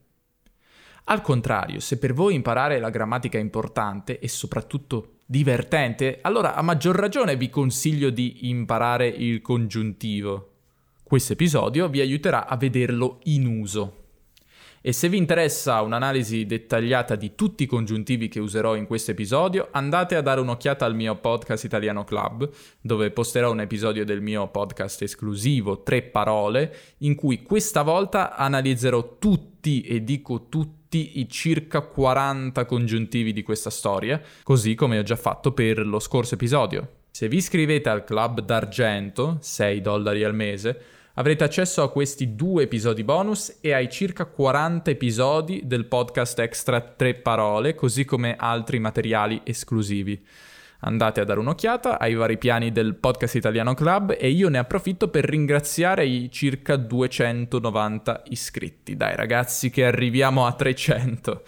Al 1.05 1.21
contrario, 1.21 1.79
se 1.79 1.97
per 1.97 2.13
voi 2.13 2.35
imparare 2.35 2.77
la 2.77 2.91
grammatica 2.91 3.39
è 3.39 3.41
importante 3.41 4.19
e 4.19 4.27
soprattutto 4.27 5.15
divertente, 5.25 6.19
allora 6.21 6.53
a 6.53 6.61
maggior 6.61 6.95
ragione 6.95 7.35
vi 7.35 7.49
consiglio 7.49 8.11
di 8.11 8.49
imparare 8.49 9.07
il 9.07 9.41
congiuntivo. 9.41 10.48
Questo 11.09 11.33
episodio 11.33 11.89
vi 11.89 12.01
aiuterà 12.01 12.45
a 12.45 12.55
vederlo 12.55 13.17
in 13.23 13.47
uso. 13.47 13.95
E 14.79 14.93
se 14.93 15.09
vi 15.09 15.17
interessa 15.17 15.81
un'analisi 15.81 16.45
dettagliata 16.45 17.15
di 17.15 17.33
tutti 17.33 17.63
i 17.63 17.65
congiuntivi 17.65 18.27
che 18.27 18.39
userò 18.39 18.75
in 18.75 18.85
questo 18.85 19.09
episodio, 19.09 19.69
andate 19.71 20.15
a 20.15 20.21
dare 20.21 20.39
un'occhiata 20.39 20.85
al 20.85 20.93
mio 20.93 21.15
podcast 21.15 21.63
Italiano 21.63 22.03
Club, 22.03 22.47
dove 22.79 23.09
posterò 23.09 23.49
un 23.51 23.61
episodio 23.61 24.05
del 24.05 24.21
mio 24.21 24.49
podcast 24.49 25.01
esclusivo, 25.01 25.81
Tre 25.81 26.03
parole, 26.03 26.75
in 26.99 27.15
cui 27.15 27.41
questa 27.41 27.81
volta 27.81 28.35
analizzerò 28.35 29.17
tutti, 29.17 29.81
e 29.81 30.03
dico 30.03 30.45
tutti, 30.47 31.19
i 31.19 31.27
circa 31.27 31.81
40 31.81 32.65
congiuntivi 32.65 33.33
di 33.33 33.41
questa 33.41 33.71
storia, 33.71 34.21
così 34.43 34.75
come 34.75 34.99
ho 34.99 35.03
già 35.03 35.15
fatto 35.15 35.53
per 35.53 35.83
lo 35.87 35.97
scorso 35.97 36.35
episodio. 36.35 36.97
Se 37.09 37.27
vi 37.27 37.37
iscrivete 37.37 37.89
al 37.89 38.03
club 38.03 38.41
d'argento, 38.41 39.39
6 39.41 39.81
dollari 39.81 40.23
al 40.23 40.35
mese, 40.35 40.97
avrete 41.19 41.43
accesso 41.43 41.83
a 41.83 41.91
questi 41.91 42.33
due 42.33 42.63
episodi 42.63 43.03
bonus 43.03 43.57
e 43.59 43.73
ai 43.73 43.89
circa 43.89 44.23
40 44.23 44.89
episodi 44.89 45.61
del 45.65 45.85
podcast 45.85 46.39
extra 46.39 46.79
3 46.79 47.15
parole, 47.15 47.75
così 47.75 48.05
come 48.05 48.37
altri 48.37 48.79
materiali 48.79 49.41
esclusivi. 49.43 50.25
Andate 50.79 51.19
a 51.19 51.25
dare 51.25 51.41
un'occhiata 51.41 51.99
ai 51.99 52.13
vari 52.13 52.37
piani 52.37 52.71
del 52.71 52.95
Podcast 52.95 53.35
Italiano 53.35 53.73
Club 53.73 54.15
e 54.17 54.29
io 54.29 54.47
ne 54.47 54.59
approfitto 54.59 55.09
per 55.09 55.25
ringraziare 55.25 56.05
i 56.05 56.31
circa 56.31 56.77
290 56.77 58.23
iscritti. 58.29 58.95
Dai 58.95 59.17
ragazzi 59.17 59.69
che 59.69 59.83
arriviamo 59.83 60.45
a 60.45 60.53
300. 60.53 61.43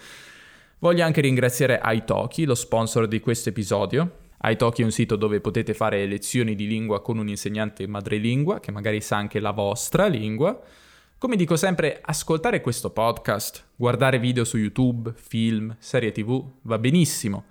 Voglio 0.80 1.02
anche 1.02 1.22
ringraziare 1.22 1.78
Aitoki, 1.78 2.44
lo 2.44 2.54
sponsor 2.54 3.08
di 3.08 3.20
questo 3.20 3.48
episodio, 3.48 4.18
Italki 4.50 4.82
è 4.82 4.84
un 4.84 4.90
sito 4.90 5.14
dove 5.14 5.40
potete 5.40 5.72
fare 5.72 6.04
lezioni 6.06 6.56
di 6.56 6.66
lingua 6.66 7.00
con 7.00 7.18
un 7.18 7.28
insegnante 7.28 7.86
madrelingua 7.86 8.58
che 8.58 8.72
magari 8.72 9.00
sa 9.00 9.16
anche 9.16 9.38
la 9.38 9.52
vostra 9.52 10.06
lingua. 10.06 10.60
Come 11.16 11.36
dico 11.36 11.54
sempre, 11.54 12.00
ascoltare 12.02 12.60
questo 12.60 12.90
podcast, 12.90 13.64
guardare 13.76 14.18
video 14.18 14.42
su 14.42 14.56
YouTube, 14.56 15.12
film, 15.14 15.76
serie 15.78 16.10
TV 16.10 16.44
va 16.62 16.78
benissimo, 16.78 17.44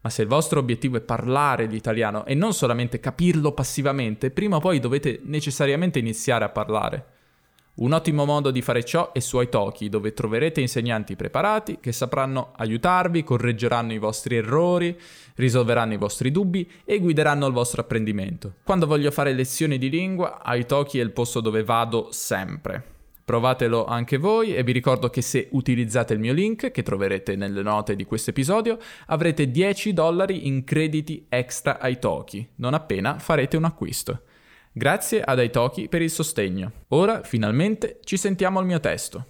ma 0.00 0.10
se 0.10 0.22
il 0.22 0.28
vostro 0.28 0.60
obiettivo 0.60 0.96
è 0.96 1.00
parlare 1.00 1.66
l'italiano 1.66 2.24
e 2.24 2.34
non 2.34 2.54
solamente 2.54 3.00
capirlo 3.00 3.50
passivamente, 3.50 4.30
prima 4.30 4.56
o 4.56 4.60
poi 4.60 4.78
dovete 4.78 5.20
necessariamente 5.24 5.98
iniziare 5.98 6.44
a 6.44 6.50
parlare. 6.50 7.17
Un 7.78 7.92
ottimo 7.92 8.24
modo 8.24 8.50
di 8.50 8.60
fare 8.60 8.82
ciò 8.82 9.12
è 9.12 9.20
su 9.20 9.40
Italki, 9.40 9.88
dove 9.88 10.12
troverete 10.12 10.60
insegnanti 10.60 11.14
preparati 11.14 11.78
che 11.80 11.92
sapranno 11.92 12.50
aiutarvi, 12.56 13.22
correggeranno 13.22 13.92
i 13.92 13.98
vostri 13.98 14.34
errori, 14.34 14.98
risolveranno 15.36 15.92
i 15.92 15.96
vostri 15.96 16.32
dubbi 16.32 16.68
e 16.84 16.98
guideranno 16.98 17.46
il 17.46 17.52
vostro 17.52 17.82
apprendimento. 17.82 18.54
Quando 18.64 18.86
voglio 18.86 19.12
fare 19.12 19.32
lezioni 19.32 19.78
di 19.78 19.90
lingua, 19.90 20.40
Italki 20.44 20.98
è 20.98 21.02
il 21.02 21.12
posto 21.12 21.40
dove 21.40 21.62
vado 21.62 22.08
sempre. 22.10 22.82
Provatelo 23.24 23.84
anche 23.84 24.16
voi 24.16 24.56
e 24.56 24.64
vi 24.64 24.72
ricordo 24.72 25.08
che 25.08 25.22
se 25.22 25.46
utilizzate 25.52 26.14
il 26.14 26.18
mio 26.18 26.32
link, 26.32 26.72
che 26.72 26.82
troverete 26.82 27.36
nelle 27.36 27.62
note 27.62 27.94
di 27.94 28.04
questo 28.04 28.30
episodio, 28.30 28.78
avrete 29.06 29.52
10 29.52 29.92
dollari 29.92 30.48
in 30.48 30.64
crediti 30.64 31.26
extra 31.28 31.78
Italki, 31.86 32.44
non 32.56 32.74
appena 32.74 33.20
farete 33.20 33.56
un 33.56 33.64
acquisto. 33.64 34.22
Grazie 34.78 35.22
ad 35.22 35.40
Aitoki 35.40 35.88
per 35.88 36.02
il 36.02 36.10
sostegno. 36.10 36.84
Ora, 36.90 37.24
finalmente, 37.24 37.98
ci 38.04 38.16
sentiamo 38.16 38.60
al 38.60 38.64
mio 38.64 38.78
testo. 38.78 39.26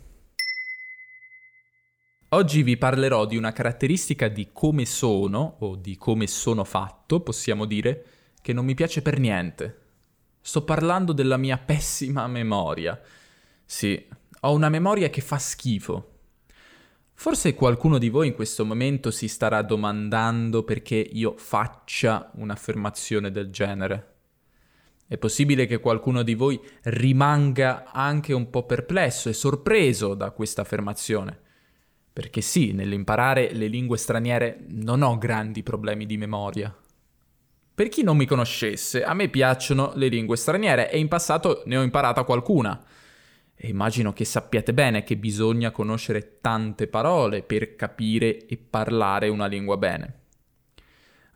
Oggi 2.29 2.63
vi 2.63 2.77
parlerò 2.77 3.25
di 3.25 3.39
una 3.39 3.53
caratteristica 3.53 4.29
di 4.29 4.51
come 4.53 4.85
sono, 4.85 5.57
o 5.61 5.77
di 5.77 5.97
come 5.97 6.27
sono 6.27 6.65
fatto, 6.65 7.21
possiamo 7.21 7.65
dire, 7.65 8.05
che 8.43 8.53
non 8.53 8.67
mi 8.67 8.75
piace 8.75 9.01
per 9.01 9.19
niente. 9.19 9.79
Sto 10.43 10.65
parlando 10.65 11.15
della 11.15 11.39
mia 11.39 11.57
pessima 11.65 12.27
memoria. 12.27 13.01
Sì, 13.65 14.07
ho 14.41 14.53
una 14.53 14.69
memoria 14.69 15.09
che 15.09 15.23
fa 15.23 15.39
schifo. 15.39 16.17
Forse 17.15 17.55
qualcuno 17.55 17.97
di 17.97 18.11
voi 18.11 18.27
in 18.27 18.35
questo 18.35 18.67
momento 18.67 19.11
si 19.11 19.29
starà 19.29 19.63
domandando 19.63 20.63
perché 20.63 20.97
io 20.97 21.39
faccia 21.39 22.31
un'affermazione 22.35 23.31
del 23.31 23.51
genere. 23.51 24.17
È 25.11 25.17
possibile 25.17 25.65
che 25.65 25.81
qualcuno 25.81 26.23
di 26.23 26.35
voi 26.35 26.61
rimanga 26.83 27.91
anche 27.91 28.35
un 28.35 28.51
po' 28.51 28.67
perplesso 28.67 29.31
e 29.31 29.33
sorpreso 29.33 30.13
da 30.13 30.33
questa 30.33 30.61
affermazione. 30.61 31.41
Perché 32.13 32.43
sì, 32.43 32.73
nell'imparare 32.73 33.55
le 33.55 33.69
lingue 33.69 33.97
straniere 33.97 34.67
non 34.69 35.01
ho 35.01 35.17
grandi 35.17 35.63
problemi 35.63 36.05
di 36.05 36.19
memoria. 36.19 36.77
Per 37.75 37.89
chi 37.89 38.03
non 38.03 38.19
mi 38.19 38.27
conoscesse, 38.27 39.03
a 39.03 39.15
me 39.15 39.31
piacciono 39.31 39.93
le 39.95 40.09
lingue 40.09 40.37
straniere 40.37 40.91
e 40.91 40.99
in 40.99 41.09
passato 41.09 41.63
ne 41.65 41.79
ho 41.79 41.83
imparata 41.83 42.25
qualcuna. 42.25 42.79
E 43.55 43.69
immagino 43.69 44.13
che 44.13 44.27
sappiate 44.27 44.75
bene 44.75 45.05
che 45.05 45.17
bisogna 45.17 45.71
conoscere 45.71 46.39
tante 46.43 46.87
parole 46.87 47.43
per 47.43 47.77
capire 47.77 48.45
e 48.45 48.59
parlare 48.59 49.29
una 49.29 49.47
lingua 49.47 49.79
bene. 49.79 50.18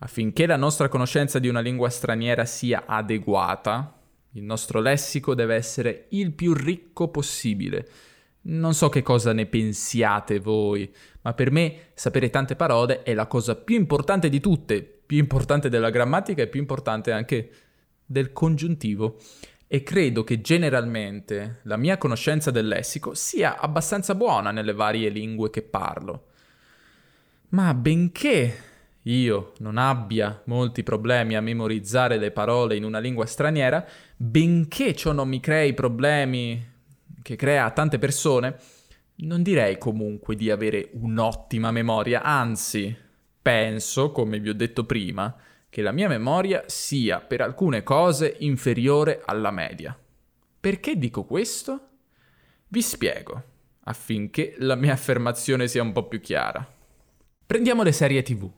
Affinché 0.03 0.47
la 0.47 0.57
nostra 0.57 0.89
conoscenza 0.89 1.39
di 1.39 1.47
una 1.47 1.61
lingua 1.61 1.89
straniera 1.89 2.45
sia 2.45 2.87
adeguata, 2.87 4.01
il 4.33 4.43
nostro 4.43 4.81
lessico 4.81 5.33
deve 5.33 5.55
essere 5.55 6.07
il 6.11 6.33
più 6.33 6.55
ricco 6.55 7.07
possibile. 7.07 7.89
Non 8.43 8.75
so 8.75 8.89
che 8.89 9.03
cosa 9.03 9.33
ne 9.33 9.47
pensiate 9.47 10.41
voi, 10.41 10.93
ma 11.21 11.35
per 11.35 11.53
me 11.53 11.91
sapere 11.95 12.31
tante 12.31 12.57
parole 12.57 13.05
è 13.05 13.15
la 13.15 13.29
cosa 13.29 13.55
più 13.55 13.77
importante 13.77 14.29
di 14.29 14.41
tutte, 14.41 14.83
più 14.83 15.19
importante 15.19 15.69
della 15.69 15.91
grammatica 15.91 16.43
e 16.43 16.49
più 16.49 16.59
importante 16.59 17.13
anche 17.13 17.51
del 18.05 18.33
congiuntivo. 18.33 19.21
E 19.69 19.85
credo 19.85 20.25
che 20.25 20.41
generalmente 20.41 21.61
la 21.63 21.77
mia 21.77 21.97
conoscenza 21.97 22.51
del 22.51 22.67
lessico 22.67 23.15
sia 23.15 23.57
abbastanza 23.57 24.17
buona 24.17 24.51
nelle 24.51 24.73
varie 24.73 25.11
lingue 25.11 25.49
che 25.51 25.63
parlo. 25.63 26.27
Ma 27.51 27.73
benché 27.73 28.71
io 29.03 29.53
non 29.59 29.79
abbia 29.79 30.43
molti 30.47 30.83
problemi 30.83 31.35
a 31.35 31.41
memorizzare 31.41 32.19
le 32.19 32.31
parole 32.31 32.77
in 32.77 32.85
una 32.85 32.99
lingua 32.99 33.27
straniera, 33.27 33.85
benché 34.17 34.95
ciò 34.95 35.13
non 35.13 35.29
mi 35.29 35.41
crei 35.41 35.75
problemi 35.75 36.71
che 37.23 37.37
crea 37.37 37.65
a 37.65 37.71
tante 37.71 37.99
persone, 37.99 38.57
non 39.17 39.43
direi 39.43 39.79
comunque 39.79 40.35
di 40.35 40.51
avere 40.51 40.91
un'ottima 40.93 41.71
memoria, 41.71 42.23
anzi, 42.23 42.95
penso, 43.41 44.11
come 44.11 44.41
vi 44.41 44.49
ho 44.49 44.55
detto 44.55 44.85
prima, 44.85 45.35
che 45.69 45.83
la 45.83 45.93
mia 45.93 46.09
memoria 46.09 46.65
sia 46.67 47.21
per 47.21 47.41
alcune 47.41 47.83
cose 47.83 48.37
inferiore 48.41 49.23
alla 49.25 49.51
media. 49.51 49.97
Perché 50.61 50.97
dico 50.97 51.25
questo? 51.25 51.89
Vi 52.69 52.83
spiego, 52.83 53.43
affinché 53.85 54.55
la 54.59 54.75
mia 54.75 54.93
affermazione 54.93 55.69
sia 55.69 55.83
un 55.83 55.93
po' 55.93 56.09
più 56.09 56.21
chiara. 56.21 56.67
Prendiamo 57.47 57.83
le 57.83 57.93
serie 57.93 58.23
TV. 58.23 58.51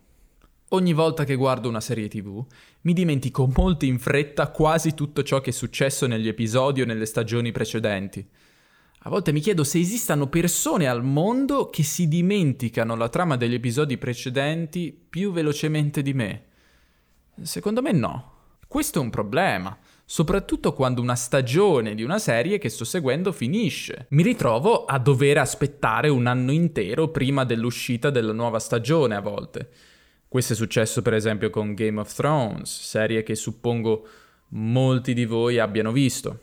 Ogni 0.74 0.92
volta 0.92 1.22
che 1.22 1.36
guardo 1.36 1.68
una 1.68 1.80
serie 1.80 2.08
tv 2.08 2.44
mi 2.80 2.94
dimentico 2.94 3.48
molto 3.54 3.84
in 3.84 4.00
fretta 4.00 4.48
quasi 4.48 4.92
tutto 4.92 5.22
ciò 5.22 5.40
che 5.40 5.50
è 5.50 5.52
successo 5.52 6.08
negli 6.08 6.26
episodi 6.26 6.82
o 6.82 6.84
nelle 6.84 7.06
stagioni 7.06 7.52
precedenti. 7.52 8.26
A 9.02 9.08
volte 9.08 9.30
mi 9.30 9.38
chiedo 9.38 9.62
se 9.62 9.78
esistano 9.78 10.26
persone 10.26 10.88
al 10.88 11.04
mondo 11.04 11.70
che 11.70 11.84
si 11.84 12.08
dimenticano 12.08 12.96
la 12.96 13.08
trama 13.08 13.36
degli 13.36 13.54
episodi 13.54 13.98
precedenti 13.98 14.92
più 15.08 15.30
velocemente 15.30 16.02
di 16.02 16.12
me. 16.12 16.44
Secondo 17.42 17.80
me 17.80 17.92
no. 17.92 18.32
Questo 18.66 18.98
è 18.98 19.02
un 19.02 19.10
problema, 19.10 19.78
soprattutto 20.04 20.72
quando 20.72 21.00
una 21.00 21.14
stagione 21.14 21.94
di 21.94 22.02
una 22.02 22.18
serie 22.18 22.58
che 22.58 22.68
sto 22.68 22.84
seguendo 22.84 23.30
finisce. 23.30 24.06
Mi 24.10 24.24
ritrovo 24.24 24.86
a 24.86 24.98
dover 24.98 25.38
aspettare 25.38 26.08
un 26.08 26.26
anno 26.26 26.50
intero 26.50 27.10
prima 27.10 27.44
dell'uscita 27.44 28.10
della 28.10 28.32
nuova 28.32 28.58
stagione 28.58 29.14
a 29.14 29.20
volte. 29.20 29.70
Questo 30.34 30.54
è 30.54 30.56
successo 30.56 31.00
per 31.00 31.14
esempio 31.14 31.48
con 31.48 31.74
Game 31.74 32.00
of 32.00 32.12
Thrones, 32.12 32.80
serie 32.80 33.22
che 33.22 33.36
suppongo 33.36 34.04
molti 34.48 35.14
di 35.14 35.26
voi 35.26 35.60
abbiano 35.60 35.92
visto. 35.92 36.40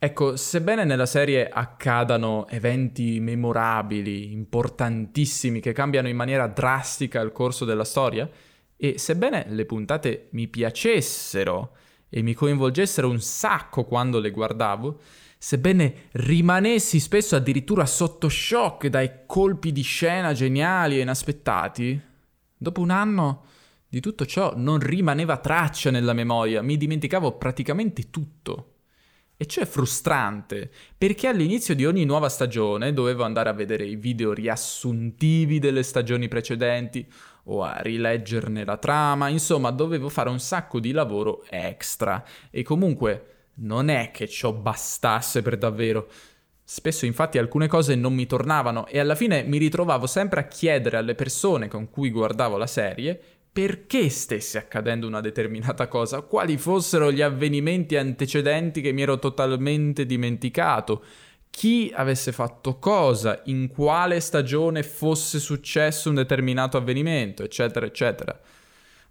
Ecco, 0.00 0.34
sebbene 0.34 0.82
nella 0.82 1.06
serie 1.06 1.48
accadano 1.48 2.48
eventi 2.48 3.20
memorabili, 3.20 4.32
importantissimi, 4.32 5.60
che 5.60 5.70
cambiano 5.70 6.08
in 6.08 6.16
maniera 6.16 6.48
drastica 6.48 7.20
il 7.20 7.30
corso 7.30 7.64
della 7.64 7.84
storia, 7.84 8.28
e 8.76 8.98
sebbene 8.98 9.46
le 9.50 9.64
puntate 9.64 10.26
mi 10.30 10.48
piacessero 10.48 11.76
e 12.08 12.22
mi 12.22 12.34
coinvolgessero 12.34 13.08
un 13.08 13.20
sacco 13.20 13.84
quando 13.84 14.18
le 14.18 14.32
guardavo, 14.32 14.98
sebbene 15.38 16.08
rimanessi 16.14 16.98
spesso 16.98 17.36
addirittura 17.36 17.86
sotto 17.86 18.28
shock 18.28 18.88
dai 18.88 19.20
colpi 19.24 19.70
di 19.70 19.82
scena 19.82 20.32
geniali 20.32 20.98
e 20.98 21.02
inaspettati, 21.02 22.08
dopo 22.60 22.82
un 22.82 22.90
anno 22.90 23.44
di 23.88 24.00
tutto 24.00 24.26
ciò 24.26 24.52
non 24.54 24.78
rimaneva 24.78 25.38
traccia 25.38 25.90
nella 25.90 26.12
memoria, 26.12 26.60
mi 26.60 26.76
dimenticavo 26.76 27.38
praticamente 27.38 28.10
tutto. 28.10 28.74
E 29.36 29.46
ciò 29.46 29.62
è 29.62 29.66
frustrante, 29.66 30.70
perché 30.98 31.26
all'inizio 31.26 31.74
di 31.74 31.86
ogni 31.86 32.04
nuova 32.04 32.28
stagione 32.28 32.92
dovevo 32.92 33.24
andare 33.24 33.48
a 33.48 33.54
vedere 33.54 33.86
i 33.86 33.96
video 33.96 34.34
riassuntivi 34.34 35.58
delle 35.58 35.82
stagioni 35.82 36.28
precedenti 36.28 37.10
o 37.44 37.62
a 37.62 37.80
rileggerne 37.80 38.66
la 38.66 38.76
trama, 38.76 39.28
insomma 39.28 39.70
dovevo 39.70 40.10
fare 40.10 40.28
un 40.28 40.38
sacco 40.38 40.78
di 40.78 40.92
lavoro 40.92 41.42
extra 41.48 42.22
e 42.50 42.62
comunque 42.62 43.52
non 43.54 43.88
è 43.88 44.10
che 44.10 44.28
ciò 44.28 44.52
bastasse 44.52 45.40
per 45.40 45.56
davvero. 45.56 46.08
Spesso 46.72 47.04
infatti 47.04 47.36
alcune 47.36 47.66
cose 47.66 47.96
non 47.96 48.14
mi 48.14 48.26
tornavano 48.26 48.86
e 48.86 49.00
alla 49.00 49.16
fine 49.16 49.42
mi 49.42 49.58
ritrovavo 49.58 50.06
sempre 50.06 50.38
a 50.38 50.46
chiedere 50.46 50.98
alle 50.98 51.16
persone 51.16 51.66
con 51.66 51.90
cui 51.90 52.12
guardavo 52.12 52.56
la 52.56 52.68
serie 52.68 53.20
perché 53.50 54.08
stesse 54.08 54.56
accadendo 54.56 55.08
una 55.08 55.20
determinata 55.20 55.88
cosa, 55.88 56.20
quali 56.20 56.56
fossero 56.56 57.10
gli 57.10 57.22
avvenimenti 57.22 57.96
antecedenti 57.96 58.82
che 58.82 58.92
mi 58.92 59.02
ero 59.02 59.18
totalmente 59.18 60.06
dimenticato, 60.06 61.02
chi 61.50 61.90
avesse 61.92 62.30
fatto 62.30 62.78
cosa, 62.78 63.40
in 63.46 63.66
quale 63.66 64.20
stagione 64.20 64.84
fosse 64.84 65.40
successo 65.40 66.08
un 66.08 66.14
determinato 66.14 66.76
avvenimento, 66.76 67.42
eccetera, 67.42 67.84
eccetera. 67.84 68.40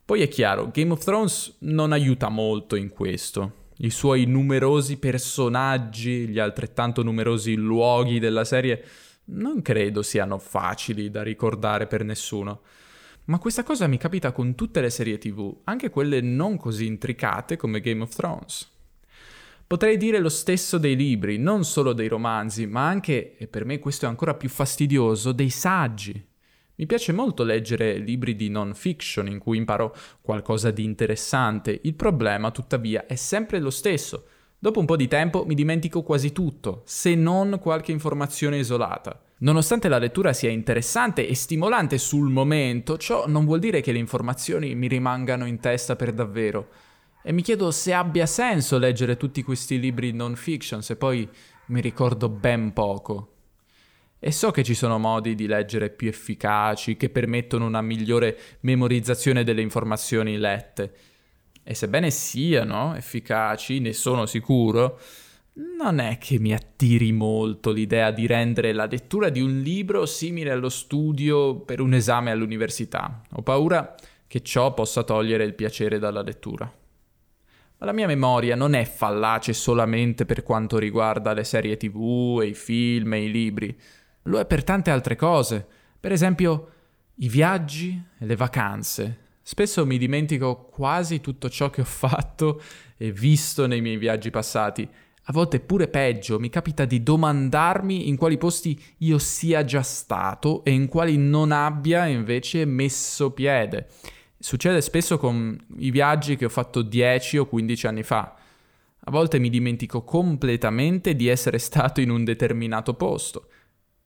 Poi 0.05 0.21
è 0.21 0.29
chiaro, 0.29 0.69
Game 0.71 0.93
of 0.93 1.03
Thrones 1.03 1.57
non 1.59 1.91
aiuta 1.91 2.29
molto 2.29 2.77
in 2.77 2.87
questo 2.87 3.58
i 3.81 3.89
suoi 3.89 4.25
numerosi 4.25 4.97
personaggi, 4.97 6.27
gli 6.27 6.39
altrettanto 6.39 7.03
numerosi 7.03 7.55
luoghi 7.55 8.19
della 8.19 8.43
serie, 8.43 8.83
non 9.25 9.61
credo 9.61 10.01
siano 10.01 10.37
facili 10.37 11.09
da 11.09 11.23
ricordare 11.23 11.87
per 11.87 12.03
nessuno. 12.03 12.61
Ma 13.25 13.37
questa 13.37 13.63
cosa 13.63 13.87
mi 13.87 13.97
capita 13.97 14.31
con 14.31 14.55
tutte 14.55 14.81
le 14.81 14.89
serie 14.89 15.17
tv, 15.17 15.61
anche 15.65 15.89
quelle 15.89 16.19
non 16.19 16.57
così 16.57 16.87
intricate 16.87 17.57
come 17.57 17.79
Game 17.79 18.01
of 18.01 18.13
Thrones. 18.15 18.69
Potrei 19.65 19.97
dire 19.97 20.19
lo 20.19 20.29
stesso 20.29 20.79
dei 20.79 20.95
libri, 20.95 21.37
non 21.37 21.63
solo 21.63 21.93
dei 21.93 22.07
romanzi, 22.07 22.65
ma 22.65 22.87
anche, 22.87 23.37
e 23.37 23.47
per 23.47 23.65
me 23.65 23.77
questo 23.77 24.05
è 24.05 24.09
ancora 24.09 24.33
più 24.33 24.49
fastidioso, 24.49 25.31
dei 25.31 25.51
saggi. 25.51 26.28
Mi 26.79 26.85
piace 26.85 27.11
molto 27.11 27.43
leggere 27.43 27.97
libri 27.97 28.37
di 28.37 28.47
non 28.47 28.73
fiction 28.73 29.27
in 29.27 29.37
cui 29.37 29.57
imparo 29.57 29.93
qualcosa 30.21 30.71
di 30.71 30.85
interessante. 30.85 31.77
Il 31.83 31.93
problema, 31.93 32.51
tuttavia, 32.51 33.05
è 33.05 33.15
sempre 33.15 33.59
lo 33.59 33.69
stesso. 33.69 34.27
Dopo 34.57 34.79
un 34.79 34.85
po' 34.85 34.95
di 34.95 35.09
tempo 35.09 35.43
mi 35.45 35.55
dimentico 35.55 36.03
quasi 36.03 36.31
tutto, 36.31 36.83
se 36.85 37.15
non 37.15 37.59
qualche 37.61 37.91
informazione 37.91 38.59
isolata. 38.59 39.21
Nonostante 39.39 39.89
la 39.89 39.97
lettura 39.97 40.31
sia 40.31 40.49
interessante 40.49 41.27
e 41.27 41.35
stimolante 41.35 41.97
sul 41.97 42.29
momento, 42.29 42.97
ciò 42.97 43.27
non 43.27 43.43
vuol 43.43 43.59
dire 43.59 43.81
che 43.81 43.91
le 43.91 43.99
informazioni 43.99 44.73
mi 44.73 44.87
rimangano 44.87 45.45
in 45.45 45.59
testa 45.59 45.97
per 45.97 46.13
davvero. 46.13 46.69
E 47.21 47.33
mi 47.33 47.41
chiedo 47.41 47.71
se 47.71 47.91
abbia 47.91 48.25
senso 48.25 48.77
leggere 48.77 49.17
tutti 49.17 49.43
questi 49.43 49.81
libri 49.81 50.13
non 50.13 50.37
fiction 50.37 50.81
se 50.81 50.95
poi 50.95 51.27
mi 51.65 51.81
ricordo 51.81 52.29
ben 52.29 52.71
poco. 52.71 53.33
E 54.21 54.31
so 54.33 54.51
che 54.51 54.63
ci 54.63 54.73
sono 54.73 54.99
modi 54.99 55.33
di 55.33 55.47
leggere 55.47 55.89
più 55.89 56.09
efficaci 56.09 56.97
che 56.97 57.09
permettono 57.09 57.65
una 57.65 57.81
migliore 57.81 58.37
memorizzazione 58.61 59.45
delle 59.45 59.61
informazioni 59.61 60.37
lette. 60.37 60.93
E 61.63 61.73
sebbene 61.73 62.11
siano 62.11 62.95
efficaci, 62.95 63.79
ne 63.79 63.93
sono 63.93 64.25
sicuro, 64.25 64.99
non 65.77 65.99
è 65.99 66.17
che 66.17 66.37
mi 66.37 66.53
attiri 66.53 67.13
molto 67.13 67.71
l'idea 67.71 68.11
di 68.11 68.27
rendere 68.27 68.73
la 68.73 68.87
lettura 68.87 69.29
di 69.29 69.39
un 69.39 69.61
libro 69.61 70.05
simile 70.05 70.51
allo 70.51 70.69
studio 70.69 71.61
per 71.61 71.79
un 71.79 71.93
esame 71.93 72.31
all'università. 72.31 73.21
Ho 73.33 73.41
paura 73.41 73.95
che 74.27 74.41
ciò 74.41 74.73
possa 74.73 75.03
togliere 75.03 75.45
il 75.45 75.55
piacere 75.55 75.97
dalla 75.97 76.21
lettura. 76.21 76.71
Ma 77.77 77.85
la 77.85 77.93
mia 77.93 78.07
memoria 78.07 78.55
non 78.57 78.73
è 78.73 78.83
fallace 78.83 79.53
solamente 79.53 80.25
per 80.25 80.43
quanto 80.43 80.77
riguarda 80.77 81.31
le 81.31 81.45
serie 81.45 81.77
tv 81.77 82.41
i 82.43 82.53
film 82.53 83.13
e 83.13 83.23
i 83.23 83.31
libri 83.31 83.79
lo 84.29 84.39
è 84.39 84.45
per 84.45 84.63
tante 84.63 84.91
altre 84.91 85.15
cose, 85.15 85.65
per 85.99 86.11
esempio 86.11 86.69
i 87.15 87.27
viaggi 87.27 88.01
e 88.17 88.25
le 88.25 88.35
vacanze. 88.35 89.17
Spesso 89.41 89.85
mi 89.85 89.97
dimentico 89.97 90.69
quasi 90.71 91.19
tutto 91.19 91.49
ciò 91.49 91.69
che 91.69 91.81
ho 91.81 91.85
fatto 91.85 92.61
e 92.95 93.11
visto 93.11 93.65
nei 93.65 93.81
miei 93.81 93.97
viaggi 93.97 94.29
passati. 94.29 94.87
A 95.23 95.31
volte 95.33 95.59
pure 95.59 95.87
peggio, 95.87 96.39
mi 96.39 96.49
capita 96.49 96.85
di 96.85 97.03
domandarmi 97.03 98.07
in 98.07 98.15
quali 98.15 98.37
posti 98.37 98.79
io 98.99 99.17
sia 99.17 99.65
già 99.65 99.81
stato 99.81 100.63
e 100.63 100.71
in 100.71 100.87
quali 100.87 101.17
non 101.17 101.51
abbia 101.51 102.05
invece 102.05 102.65
messo 102.65 103.31
piede. 103.31 103.87
Succede 104.39 104.81
spesso 104.81 105.17
con 105.17 105.57
i 105.77 105.91
viaggi 105.91 106.35
che 106.35 106.45
ho 106.45 106.49
fatto 106.49 106.81
10 106.81 107.39
o 107.39 107.45
15 107.47 107.87
anni 107.87 108.03
fa. 108.03 108.35
A 109.01 109.11
volte 109.11 109.39
mi 109.39 109.49
dimentico 109.49 110.03
completamente 110.03 111.15
di 111.15 111.27
essere 111.27 111.57
stato 111.59 112.01
in 112.01 112.11
un 112.11 112.23
determinato 112.23 112.93
posto. 112.93 113.48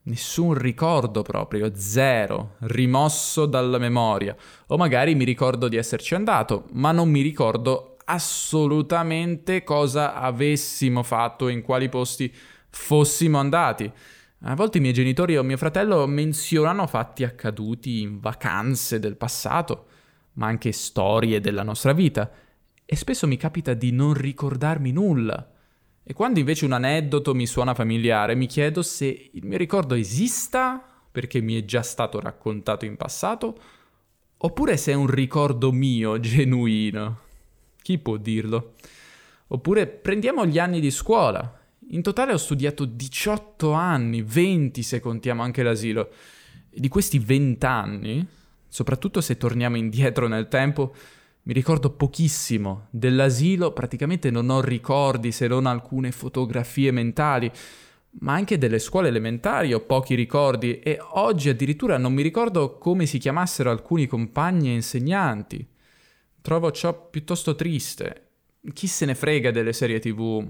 Nessun 0.06 0.54
ricordo 0.56 1.22
proprio, 1.22 1.72
zero, 1.76 2.56
rimosso 2.60 3.46
dalla 3.46 3.78
memoria. 3.78 4.36
O 4.68 4.78
magari 4.78 5.16
mi 5.16 5.24
ricordo 5.24 5.70
di 5.70 5.78
esserci 5.78 6.14
andato, 6.14 6.66
ma 6.74 6.92
non 6.92 7.10
mi 7.10 7.22
ricordo 7.22 7.96
assolutamente 8.04 9.64
cosa 9.64 10.16
avessimo 10.16 11.04
fatto 11.04 11.48
in 11.48 11.62
quali 11.62 11.88
posti 11.88 12.34
fossimo 12.70 13.38
andati. 13.38 13.90
A 14.42 14.56
volte 14.56 14.80
i 14.80 14.82
miei 14.82 14.94
genitori 14.94 15.38
o 15.38 15.44
mio 15.44 15.56
fratello 15.56 16.06
menzionano 16.06 16.86
fatti 16.86 17.24
accaduti 17.24 18.02
in 18.02 18.20
vacanze 18.20 19.00
del 19.00 19.16
passato, 19.16 19.86
ma 20.34 20.48
anche 20.48 20.74
storie 20.74 21.40
della 21.40 21.64
nostra 21.64 21.94
vita, 21.94 22.30
e 22.86 22.96
spesso 22.98 23.26
mi 23.26 23.38
capita 23.38 23.74
di 23.74 23.94
non 23.94 24.14
ricordarmi 24.14 24.92
nulla. 24.92 25.50
E 26.06 26.14
quando 26.14 26.40
invece 26.40 26.66
un 26.66 26.74
aneddoto 26.74 27.34
mi 27.34 27.46
suona 27.46 27.74
familiare, 27.74 28.36
mi 28.36 28.46
chiedo 28.46 28.82
se 28.82 29.30
il 29.32 29.46
mio 29.46 29.58
ricordo 29.58 29.96
esista 29.96 30.84
perché 31.10 31.40
mi 31.40 31.56
è 31.56 31.64
già 31.64 31.82
stato 31.82 32.20
raccontato 32.20 32.84
in 32.86 32.98
passato, 32.98 33.58
oppure 34.36 34.76
se 34.76 34.92
è 34.92 34.96
un 34.96 35.08
ricordo 35.08 35.72
mio 35.72 36.20
genuino. 36.22 37.20
Chi 37.82 37.98
può 38.00 38.18
dirlo? 38.18 38.74
Oppure 39.48 39.88
prendiamo 39.88 40.46
gli 40.46 40.60
anni 40.60 40.82
di 40.82 40.92
scuola. 40.92 41.60
In 41.90 42.02
totale 42.02 42.34
ho 42.34 42.38
studiato 42.38 42.86
18 42.86 43.72
anni, 43.72 44.22
20 44.22 44.82
se 44.84 45.00
contiamo 45.00 45.42
anche 45.44 45.64
l'asilo. 45.64 46.10
E 46.70 46.80
di 46.80 46.88
questi 46.90 47.20
20 47.20 47.66
anni, 47.66 48.28
soprattutto 48.68 49.22
se 49.22 49.38
torniamo 49.38 49.78
indietro 49.78 50.28
nel 50.28 50.48
tempo, 50.48 50.94
mi 51.44 51.54
ricordo 51.54 51.90
pochissimo 51.90 52.88
dell'asilo, 52.90 53.74
praticamente 53.74 54.32
non 54.32 54.50
ho 54.50 54.62
ricordi 54.62 55.32
se 55.32 55.48
non 55.48 55.66
alcune 55.66 56.12
fotografie 56.12 56.92
mentali, 56.92 57.52
ma 58.20 58.34
anche 58.34 58.58
delle 58.58 58.80
scuole 58.80 59.10
elementari 59.10 59.74
ho 59.74 59.82
pochi 59.82 60.16
ricordi 60.16 60.80
e 60.80 61.00
oggi 61.02 61.50
addirittura 61.50 61.98
non 61.98 62.14
mi 62.14 62.22
ricordo 62.22 62.78
come 62.78 63.06
si 63.06 63.18
chiamassero 63.18 63.72
alcuni 63.72 64.08
compagni 64.08 64.70
e 64.70 64.76
insegnanti. 64.76 65.68
Trovo 66.42 66.72
ciò 66.72 67.10
piuttosto 67.10 67.56
triste. 67.56 68.28
Chi 68.72 68.88
se 68.88 69.06
ne 69.06 69.16
frega 69.16 69.52
delle 69.52 69.74
serie 69.74 70.00
tv? 70.00 70.46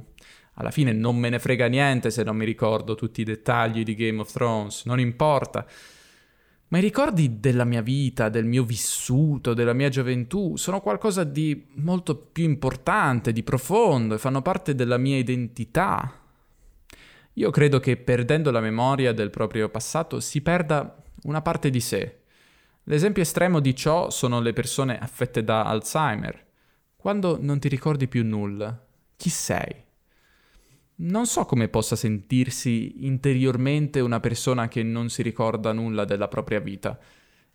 Alla 0.55 0.71
fine 0.71 0.91
non 0.91 1.17
me 1.17 1.29
ne 1.29 1.39
frega 1.39 1.65
niente 1.67 2.11
se 2.11 2.23
non 2.23 2.35
mi 2.35 2.45
ricordo 2.45 2.93
tutti 2.93 3.21
i 3.21 3.25
dettagli 3.25 3.81
di 3.81 3.95
Game 3.95 4.19
of 4.19 4.31
Thrones, 4.31 4.85
non 4.85 4.99
importa. 4.99 5.65
Ma 6.73 6.79
i 6.79 6.81
ricordi 6.81 7.39
della 7.39 7.65
mia 7.65 7.83
vita, 7.83 8.29
del 8.29 8.45
mio 8.45 8.63
vissuto, 8.63 9.53
della 9.53 9.73
mia 9.73 9.89
gioventù 9.89 10.55
sono 10.55 10.81
qualcosa 10.81 11.23
di 11.23 11.67
molto 11.75 12.15
più 12.15 12.45
importante, 12.45 13.31
di 13.31 13.43
profondo 13.43 14.15
e 14.15 14.17
fanno 14.17 14.41
parte 14.41 14.73
della 14.73 14.97
mia 14.97 15.17
identità. 15.17 16.19
Io 17.33 17.51
credo 17.51 17.79
che 17.79 17.95
perdendo 17.95 18.49
la 18.49 18.59
memoria 18.59 19.13
del 19.13 19.29
proprio 19.29 19.69
passato 19.69 20.19
si 20.19 20.41
perda 20.41 20.99
una 21.25 21.43
parte 21.43 21.69
di 21.69 21.79
sé. 21.79 22.21
L'esempio 22.85 23.21
estremo 23.21 23.59
di 23.59 23.75
ciò 23.75 24.09
sono 24.09 24.41
le 24.41 24.53
persone 24.53 24.97
affette 24.97 25.43
da 25.43 25.65
Alzheimer. 25.65 26.43
Quando 26.95 27.37
non 27.39 27.59
ti 27.59 27.67
ricordi 27.67 28.07
più 28.07 28.25
nulla, 28.25 28.83
chi 29.15 29.29
sei? 29.29 29.75
Non 31.03 31.25
so 31.25 31.43
come 31.43 31.67
possa 31.67 31.97
sentirsi 31.97 33.05
interiormente 33.05 33.99
una 33.99 34.21
persona 34.21 34.69
che 34.69 34.83
non 34.83 35.09
si 35.09 35.21
ricorda 35.21 35.73
nulla 35.73 36.05
della 36.05 36.29
propria 36.29 36.61
vita 36.61 36.97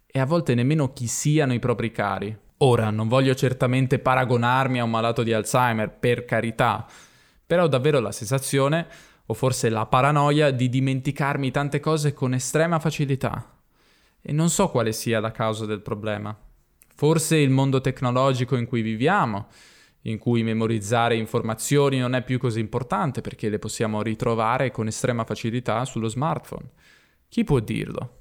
e 0.06 0.18
a 0.18 0.26
volte 0.26 0.54
nemmeno 0.54 0.92
chi 0.92 1.06
siano 1.06 1.54
i 1.54 1.58
propri 1.58 1.90
cari. 1.90 2.36
Ora, 2.58 2.90
non 2.90 3.08
voglio 3.08 3.34
certamente 3.34 4.00
paragonarmi 4.00 4.80
a 4.80 4.84
un 4.84 4.90
malato 4.90 5.22
di 5.22 5.32
Alzheimer, 5.32 5.90
per 5.90 6.26
carità, 6.26 6.86
però 7.46 7.64
ho 7.64 7.68
davvero 7.68 8.00
la 8.00 8.12
sensazione, 8.12 8.86
o 9.24 9.32
forse 9.32 9.70
la 9.70 9.86
paranoia, 9.86 10.50
di 10.50 10.68
dimenticarmi 10.68 11.50
tante 11.50 11.80
cose 11.80 12.12
con 12.12 12.34
estrema 12.34 12.78
facilità. 12.78 13.56
E 14.20 14.32
non 14.32 14.50
so 14.50 14.68
quale 14.68 14.92
sia 14.92 15.20
la 15.20 15.30
causa 15.30 15.64
del 15.64 15.80
problema. 15.80 16.36
Forse 16.94 17.36
il 17.36 17.50
mondo 17.50 17.80
tecnologico 17.80 18.56
in 18.56 18.66
cui 18.66 18.82
viviamo, 18.82 19.46
in 20.02 20.18
cui 20.18 20.42
memorizzare 20.42 21.16
informazioni 21.16 21.98
non 21.98 22.14
è 22.14 22.22
più 22.22 22.38
così 22.38 22.60
importante 22.60 23.20
perché 23.20 23.48
le 23.48 23.58
possiamo 23.58 24.02
ritrovare 24.02 24.70
con 24.70 24.86
estrema 24.86 25.24
facilità 25.24 25.84
sullo 25.84 26.08
smartphone. 26.08 26.70
Chi 27.28 27.44
può 27.44 27.58
dirlo? 27.60 28.16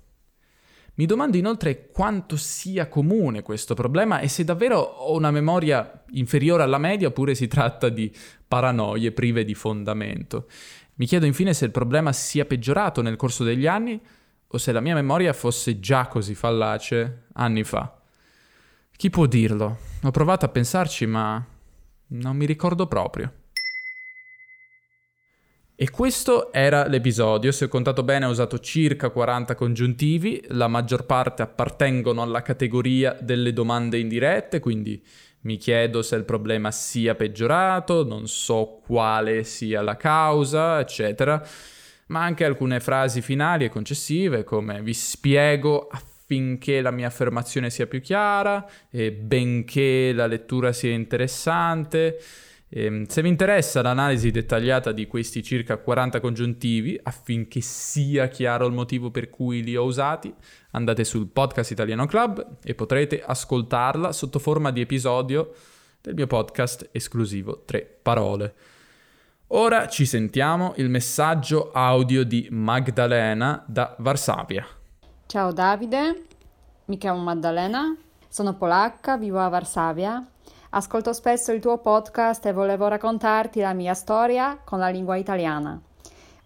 Mi 0.96 1.06
domando 1.06 1.38
inoltre 1.38 1.90
quanto 1.92 2.36
sia 2.38 2.88
comune 2.88 3.44
questo 3.44 3.76
problema 3.76 4.20
e 4.20 4.28
se 4.28 4.44
davvero 4.44 4.80
ho 4.80 5.16
una 5.16 5.30
memoria 5.30 6.04
inferiore 6.12 6.64
alla 6.64 6.80
media 6.80 7.10
oppure 7.10 7.36
si 7.36 7.48
tratta 7.48 7.90
di 7.90 8.12
paranoie 8.48 9.12
prive 9.12 9.46
di 9.46 9.54
fondamento. 9.54 10.48
Mi 10.96 11.06
chiedo 11.06 11.28
infine 11.28 11.54
se 11.54 11.66
il 11.66 11.72
problema 11.72 12.12
sia 12.12 12.46
peggiorato 12.46 13.04
nel 13.04 13.16
corso 13.16 13.44
degli 13.44 13.68
anni 13.68 14.02
o 14.48 14.58
se 14.58 14.72
la 14.72 14.80
mia 14.80 14.96
memoria 14.96 15.34
fosse 15.34 15.80
già 15.80 16.08
così 16.08 16.34
fallace 16.34 17.26
anni 17.34 17.64
fa. 17.64 18.02
Chi 18.96 19.12
può 19.12 19.28
dirlo? 19.28 19.78
Ho 20.02 20.12
provato 20.12 20.46
a 20.46 20.50
pensarci, 20.50 21.06
ma 21.06 21.46
non 22.10 22.36
mi 22.36 22.46
ricordo 22.46 22.88
proprio. 22.88 23.32
E 25.80 25.92
questo 25.92 26.52
era 26.52 26.88
l'episodio, 26.88 27.52
se 27.52 27.66
ho 27.66 27.68
contato 27.68 28.02
bene 28.02 28.26
ho 28.26 28.32
usato 28.32 28.58
circa 28.58 29.12
40 29.12 29.54
congiuntivi, 29.54 30.44
la 30.48 30.68
maggior 30.68 31.06
parte 31.06 31.44
appartengono 31.44 32.24
alla 32.24 32.42
categoria 32.42 33.16
delle 33.22 33.54
domande 33.54 34.00
indirette, 34.00 34.60
quindi 34.60 35.00
mi 35.42 35.58
chiedo 35.58 36.02
se 36.02 36.16
il 36.16 36.24
problema 36.24 36.72
sia 36.72 37.14
peggiorato, 37.14 38.04
non 38.04 38.28
so 38.28 38.82
quale 38.84 39.44
sia 39.44 39.82
la 39.82 39.96
causa, 39.98 40.80
eccetera, 40.80 41.46
ma 42.08 42.24
anche 42.24 42.44
alcune 42.44 42.80
frasi 42.80 43.22
finali 43.22 43.66
e 43.66 43.70
concessive 43.70 44.44
come 44.44 44.82
vi 44.82 44.96
spiego 44.96 45.90
affinché 46.28 46.82
la 46.82 46.92
mia 46.92 47.08
affermazione 47.08 47.70
sia 47.70 47.88
più 47.88 48.02
chiara 48.02 48.70
e 48.90 49.14
benché 49.14 50.12
la 50.12 50.28
lettura 50.28 50.74
sia 50.74 50.92
interessante. 50.92 52.20
Ehm, 52.68 53.06
se 53.06 53.22
vi 53.22 53.30
interessa 53.30 53.82
l'analisi 53.82 54.30
dettagliata 54.30 54.92
di 54.92 55.08
questi 55.08 55.42
circa 55.42 55.78
40 55.78 56.20
congiuntivi, 56.20 57.00
affinché 57.02 57.62
sia 57.62 58.28
chiaro 58.28 58.68
il 58.68 58.74
motivo 58.74 59.10
per 59.10 59.30
cui 59.30 59.64
li 59.64 59.78
ho 59.78 59.86
usati, 59.86 60.34
andate 60.72 61.06
sul 61.06 61.28
podcast 61.28 61.72
Italiano 61.72 62.06
Club 62.06 62.58
e 62.62 62.76
potrete 62.76 63.24
ascoltarla 63.24 64.12
sotto 64.12 64.38
forma 64.38 64.72
di 64.72 64.82
episodio 64.82 65.54
del 66.02 66.14
mio 66.14 66.28
podcast 66.28 66.90
esclusivo 66.92 67.64
Tre 67.64 68.00
Parole. 68.02 68.54
Ora 69.52 69.88
ci 69.88 70.06
sentiamo 70.06 70.74
il 70.76 70.90
messaggio 70.90 71.72
audio 71.72 72.26
di 72.26 72.50
Magdalena 72.52 73.64
da 73.66 73.96
Varsavia. 74.00 74.77
Ciao 75.28 75.52
Davide, 75.52 76.24
mi 76.86 76.98
chiamo 76.98 77.22
Maddalena, 77.22 77.94
sono 78.30 78.54
polacca, 78.54 79.18
vivo 79.18 79.40
a 79.40 79.50
Varsavia 79.50 80.26
Ascolto 80.70 81.12
spesso 81.12 81.52
il 81.52 81.60
tuo 81.60 81.80
podcast 81.80 82.46
e 82.46 82.54
volevo 82.54 82.88
raccontarti 82.88 83.60
la 83.60 83.74
mia 83.74 83.94
storia 83.94 84.58
con 84.64 84.80
la 84.80 84.88
lingua 84.88 85.18
italiana. 85.18 85.78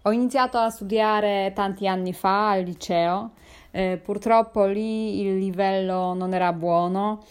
Ho 0.02 0.10
iniziato 0.10 0.58
a 0.58 0.68
studiare 0.68 1.52
tanti 1.54 1.86
anni 1.86 2.12
fa 2.12 2.50
al 2.50 2.64
liceo, 2.64 3.34
eh, 3.70 4.00
purtroppo 4.02 4.64
lì 4.64 5.20
il 5.20 5.38
livello 5.38 6.12
non 6.14 6.34
era 6.34 6.52
buono, 6.52 7.22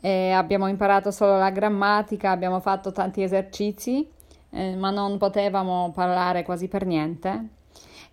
eh, 0.00 0.32
abbiamo 0.32 0.66
imparato 0.66 1.12
solo 1.12 1.38
la 1.38 1.50
grammatica, 1.50 2.32
abbiamo 2.32 2.58
fatto 2.58 2.90
tanti 2.90 3.22
esercizi, 3.22 4.10
eh, 4.50 4.74
ma 4.74 4.90
non 4.90 5.18
potevamo 5.18 5.92
parlare 5.94 6.42
quasi 6.42 6.66
per 6.66 6.84
niente. 6.84 7.55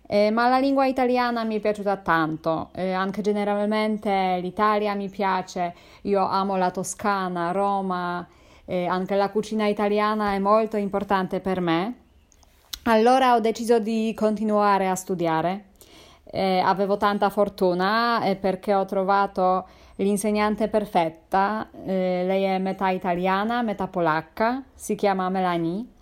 Eh, 0.06 0.30
ma 0.30 0.48
la 0.48 0.58
lingua 0.58 0.84
italiana 0.84 1.44
mi 1.44 1.56
è 1.56 1.60
piaciuta 1.60 1.96
tanto, 1.96 2.68
eh, 2.74 2.92
anche 2.92 3.22
generalmente 3.22 4.38
l'Italia 4.42 4.94
mi 4.94 5.08
piace, 5.08 5.74
io 6.02 6.26
amo 6.26 6.56
la 6.56 6.70
Toscana, 6.70 7.52
Roma, 7.52 8.26
eh, 8.66 8.86
anche 8.86 9.14
la 9.14 9.30
cucina 9.30 9.66
italiana 9.66 10.32
è 10.32 10.38
molto 10.38 10.76
importante 10.76 11.40
per 11.40 11.60
me. 11.60 11.94
Allora 12.84 13.34
ho 13.34 13.40
deciso 13.40 13.78
di 13.78 14.12
continuare 14.14 14.88
a 14.88 14.94
studiare. 14.94 15.70
Eh, 16.24 16.58
avevo 16.58 16.98
tanta 16.98 17.30
fortuna 17.30 18.24
eh, 18.24 18.36
perché 18.36 18.74
ho 18.74 18.84
trovato 18.84 19.66
l'insegnante 19.96 20.68
perfetta, 20.68 21.68
eh, 21.86 22.24
lei 22.26 22.42
è 22.42 22.58
metà 22.58 22.90
italiana, 22.90 23.62
metà 23.62 23.86
polacca, 23.86 24.62
si 24.74 24.96
chiama 24.96 25.28
Melanie 25.30 25.92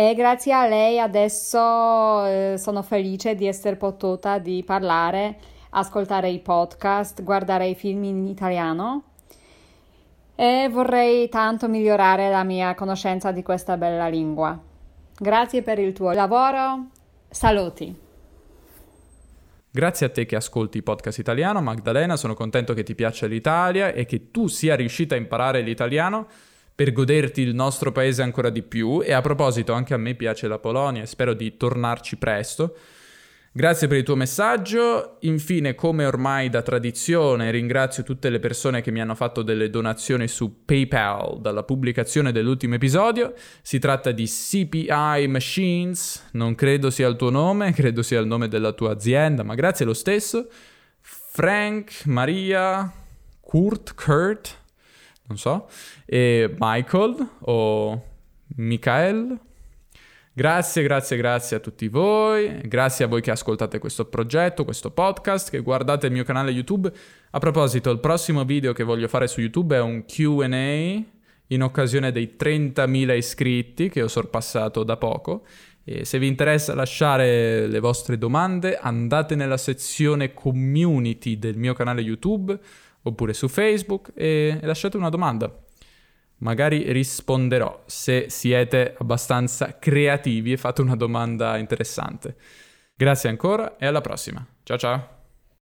e 0.00 0.14
grazie 0.14 0.52
a 0.52 0.68
lei 0.68 1.00
adesso 1.00 2.24
eh, 2.24 2.54
sono 2.56 2.82
felice 2.82 3.34
di 3.34 3.48
essere 3.48 3.74
potuta 3.74 4.38
di 4.38 4.62
parlare, 4.64 5.38
ascoltare 5.70 6.28
i 6.28 6.38
podcast, 6.38 7.24
guardare 7.24 7.66
i 7.66 7.74
film 7.74 8.04
in 8.04 8.28
italiano 8.28 9.02
e 10.36 10.68
vorrei 10.70 11.28
tanto 11.28 11.66
migliorare 11.66 12.30
la 12.30 12.44
mia 12.44 12.76
conoscenza 12.76 13.32
di 13.32 13.42
questa 13.42 13.76
bella 13.76 14.06
lingua. 14.06 14.56
Grazie 15.18 15.62
per 15.62 15.80
il 15.80 15.92
tuo 15.92 16.12
lavoro. 16.12 16.90
Saluti. 17.28 17.92
Grazie 19.68 20.06
a 20.06 20.10
te 20.10 20.26
che 20.26 20.36
ascolti 20.36 20.80
podcast 20.80 21.18
italiano, 21.18 21.60
Magdalena, 21.60 22.14
sono 22.14 22.34
contento 22.34 22.72
che 22.72 22.84
ti 22.84 22.94
piaccia 22.94 23.26
l'Italia 23.26 23.88
e 23.88 24.04
che 24.04 24.30
tu 24.30 24.46
sia 24.46 24.76
riuscita 24.76 25.16
a 25.16 25.18
imparare 25.18 25.60
l'italiano 25.60 26.28
per 26.78 26.92
goderti 26.92 27.40
il 27.40 27.56
nostro 27.56 27.90
paese 27.90 28.22
ancora 28.22 28.50
di 28.50 28.62
più 28.62 29.02
e 29.02 29.12
a 29.12 29.20
proposito 29.20 29.72
anche 29.72 29.94
a 29.94 29.96
me 29.96 30.14
piace 30.14 30.46
la 30.46 30.60
Polonia 30.60 31.02
e 31.02 31.06
spero 31.06 31.34
di 31.34 31.56
tornarci 31.56 32.18
presto. 32.18 32.76
Grazie 33.50 33.88
per 33.88 33.96
il 33.96 34.04
tuo 34.04 34.14
messaggio. 34.14 35.16
Infine, 35.22 35.74
come 35.74 36.06
ormai 36.06 36.48
da 36.50 36.62
tradizione, 36.62 37.50
ringrazio 37.50 38.04
tutte 38.04 38.30
le 38.30 38.38
persone 38.38 38.80
che 38.80 38.92
mi 38.92 39.00
hanno 39.00 39.16
fatto 39.16 39.42
delle 39.42 39.70
donazioni 39.70 40.28
su 40.28 40.64
PayPal 40.64 41.40
dalla 41.40 41.64
pubblicazione 41.64 42.30
dell'ultimo 42.30 42.76
episodio. 42.76 43.34
Si 43.60 43.80
tratta 43.80 44.12
di 44.12 44.26
CPI 44.26 45.26
Machines, 45.26 46.28
non 46.34 46.54
credo 46.54 46.90
sia 46.90 47.08
il 47.08 47.16
tuo 47.16 47.30
nome, 47.30 47.72
credo 47.74 48.02
sia 48.02 48.20
il 48.20 48.28
nome 48.28 48.46
della 48.46 48.70
tua 48.70 48.92
azienda, 48.92 49.42
ma 49.42 49.56
grazie 49.56 49.84
lo 49.84 49.94
stesso. 49.94 50.46
Frank, 51.00 52.02
Maria, 52.04 52.88
Kurt, 53.40 53.96
Kurt, 53.96 54.66
non 55.28 55.38
so, 55.38 55.68
e 56.04 56.54
Michael 56.58 57.28
o 57.40 58.02
Michael. 58.56 59.38
Grazie, 60.32 60.82
grazie, 60.84 61.16
grazie 61.16 61.56
a 61.56 61.60
tutti 61.60 61.88
voi, 61.88 62.60
grazie 62.62 63.04
a 63.04 63.08
voi 63.08 63.20
che 63.20 63.32
ascoltate 63.32 63.80
questo 63.80 64.04
progetto, 64.04 64.64
questo 64.64 64.92
podcast, 64.92 65.50
che 65.50 65.58
guardate 65.60 66.06
il 66.06 66.12
mio 66.12 66.22
canale 66.22 66.52
YouTube. 66.52 66.92
A 67.30 67.38
proposito, 67.40 67.90
il 67.90 67.98
prossimo 67.98 68.44
video 68.44 68.72
che 68.72 68.84
voglio 68.84 69.08
fare 69.08 69.26
su 69.26 69.40
YouTube 69.40 69.74
è 69.74 69.80
un 69.80 70.04
QA 70.06 71.04
in 71.50 71.62
occasione 71.62 72.12
dei 72.12 72.36
30.000 72.38 73.16
iscritti 73.16 73.88
che 73.88 74.00
ho 74.00 74.08
sorpassato 74.08 74.84
da 74.84 74.96
poco. 74.96 75.44
E 75.82 76.04
se 76.04 76.20
vi 76.20 76.28
interessa 76.28 76.74
lasciare 76.74 77.66
le 77.66 77.80
vostre 77.80 78.16
domande, 78.16 78.76
andate 78.76 79.34
nella 79.34 79.56
sezione 79.56 80.34
community 80.34 81.38
del 81.38 81.56
mio 81.56 81.74
canale 81.74 82.00
YouTube 82.00 82.56
oppure 83.02 83.32
su 83.32 83.48
Facebook 83.48 84.12
e 84.14 84.58
lasciate 84.62 84.96
una 84.96 85.08
domanda. 85.08 85.52
Magari 86.38 86.92
risponderò 86.92 87.82
se 87.86 88.26
siete 88.28 88.94
abbastanza 88.98 89.78
creativi 89.78 90.52
e 90.52 90.56
fate 90.56 90.82
una 90.82 90.94
domanda 90.94 91.56
interessante. 91.56 92.36
Grazie 92.94 93.28
ancora 93.28 93.76
e 93.76 93.86
alla 93.86 94.00
prossima. 94.00 94.46
Ciao 94.62 94.78
ciao. 94.78 95.17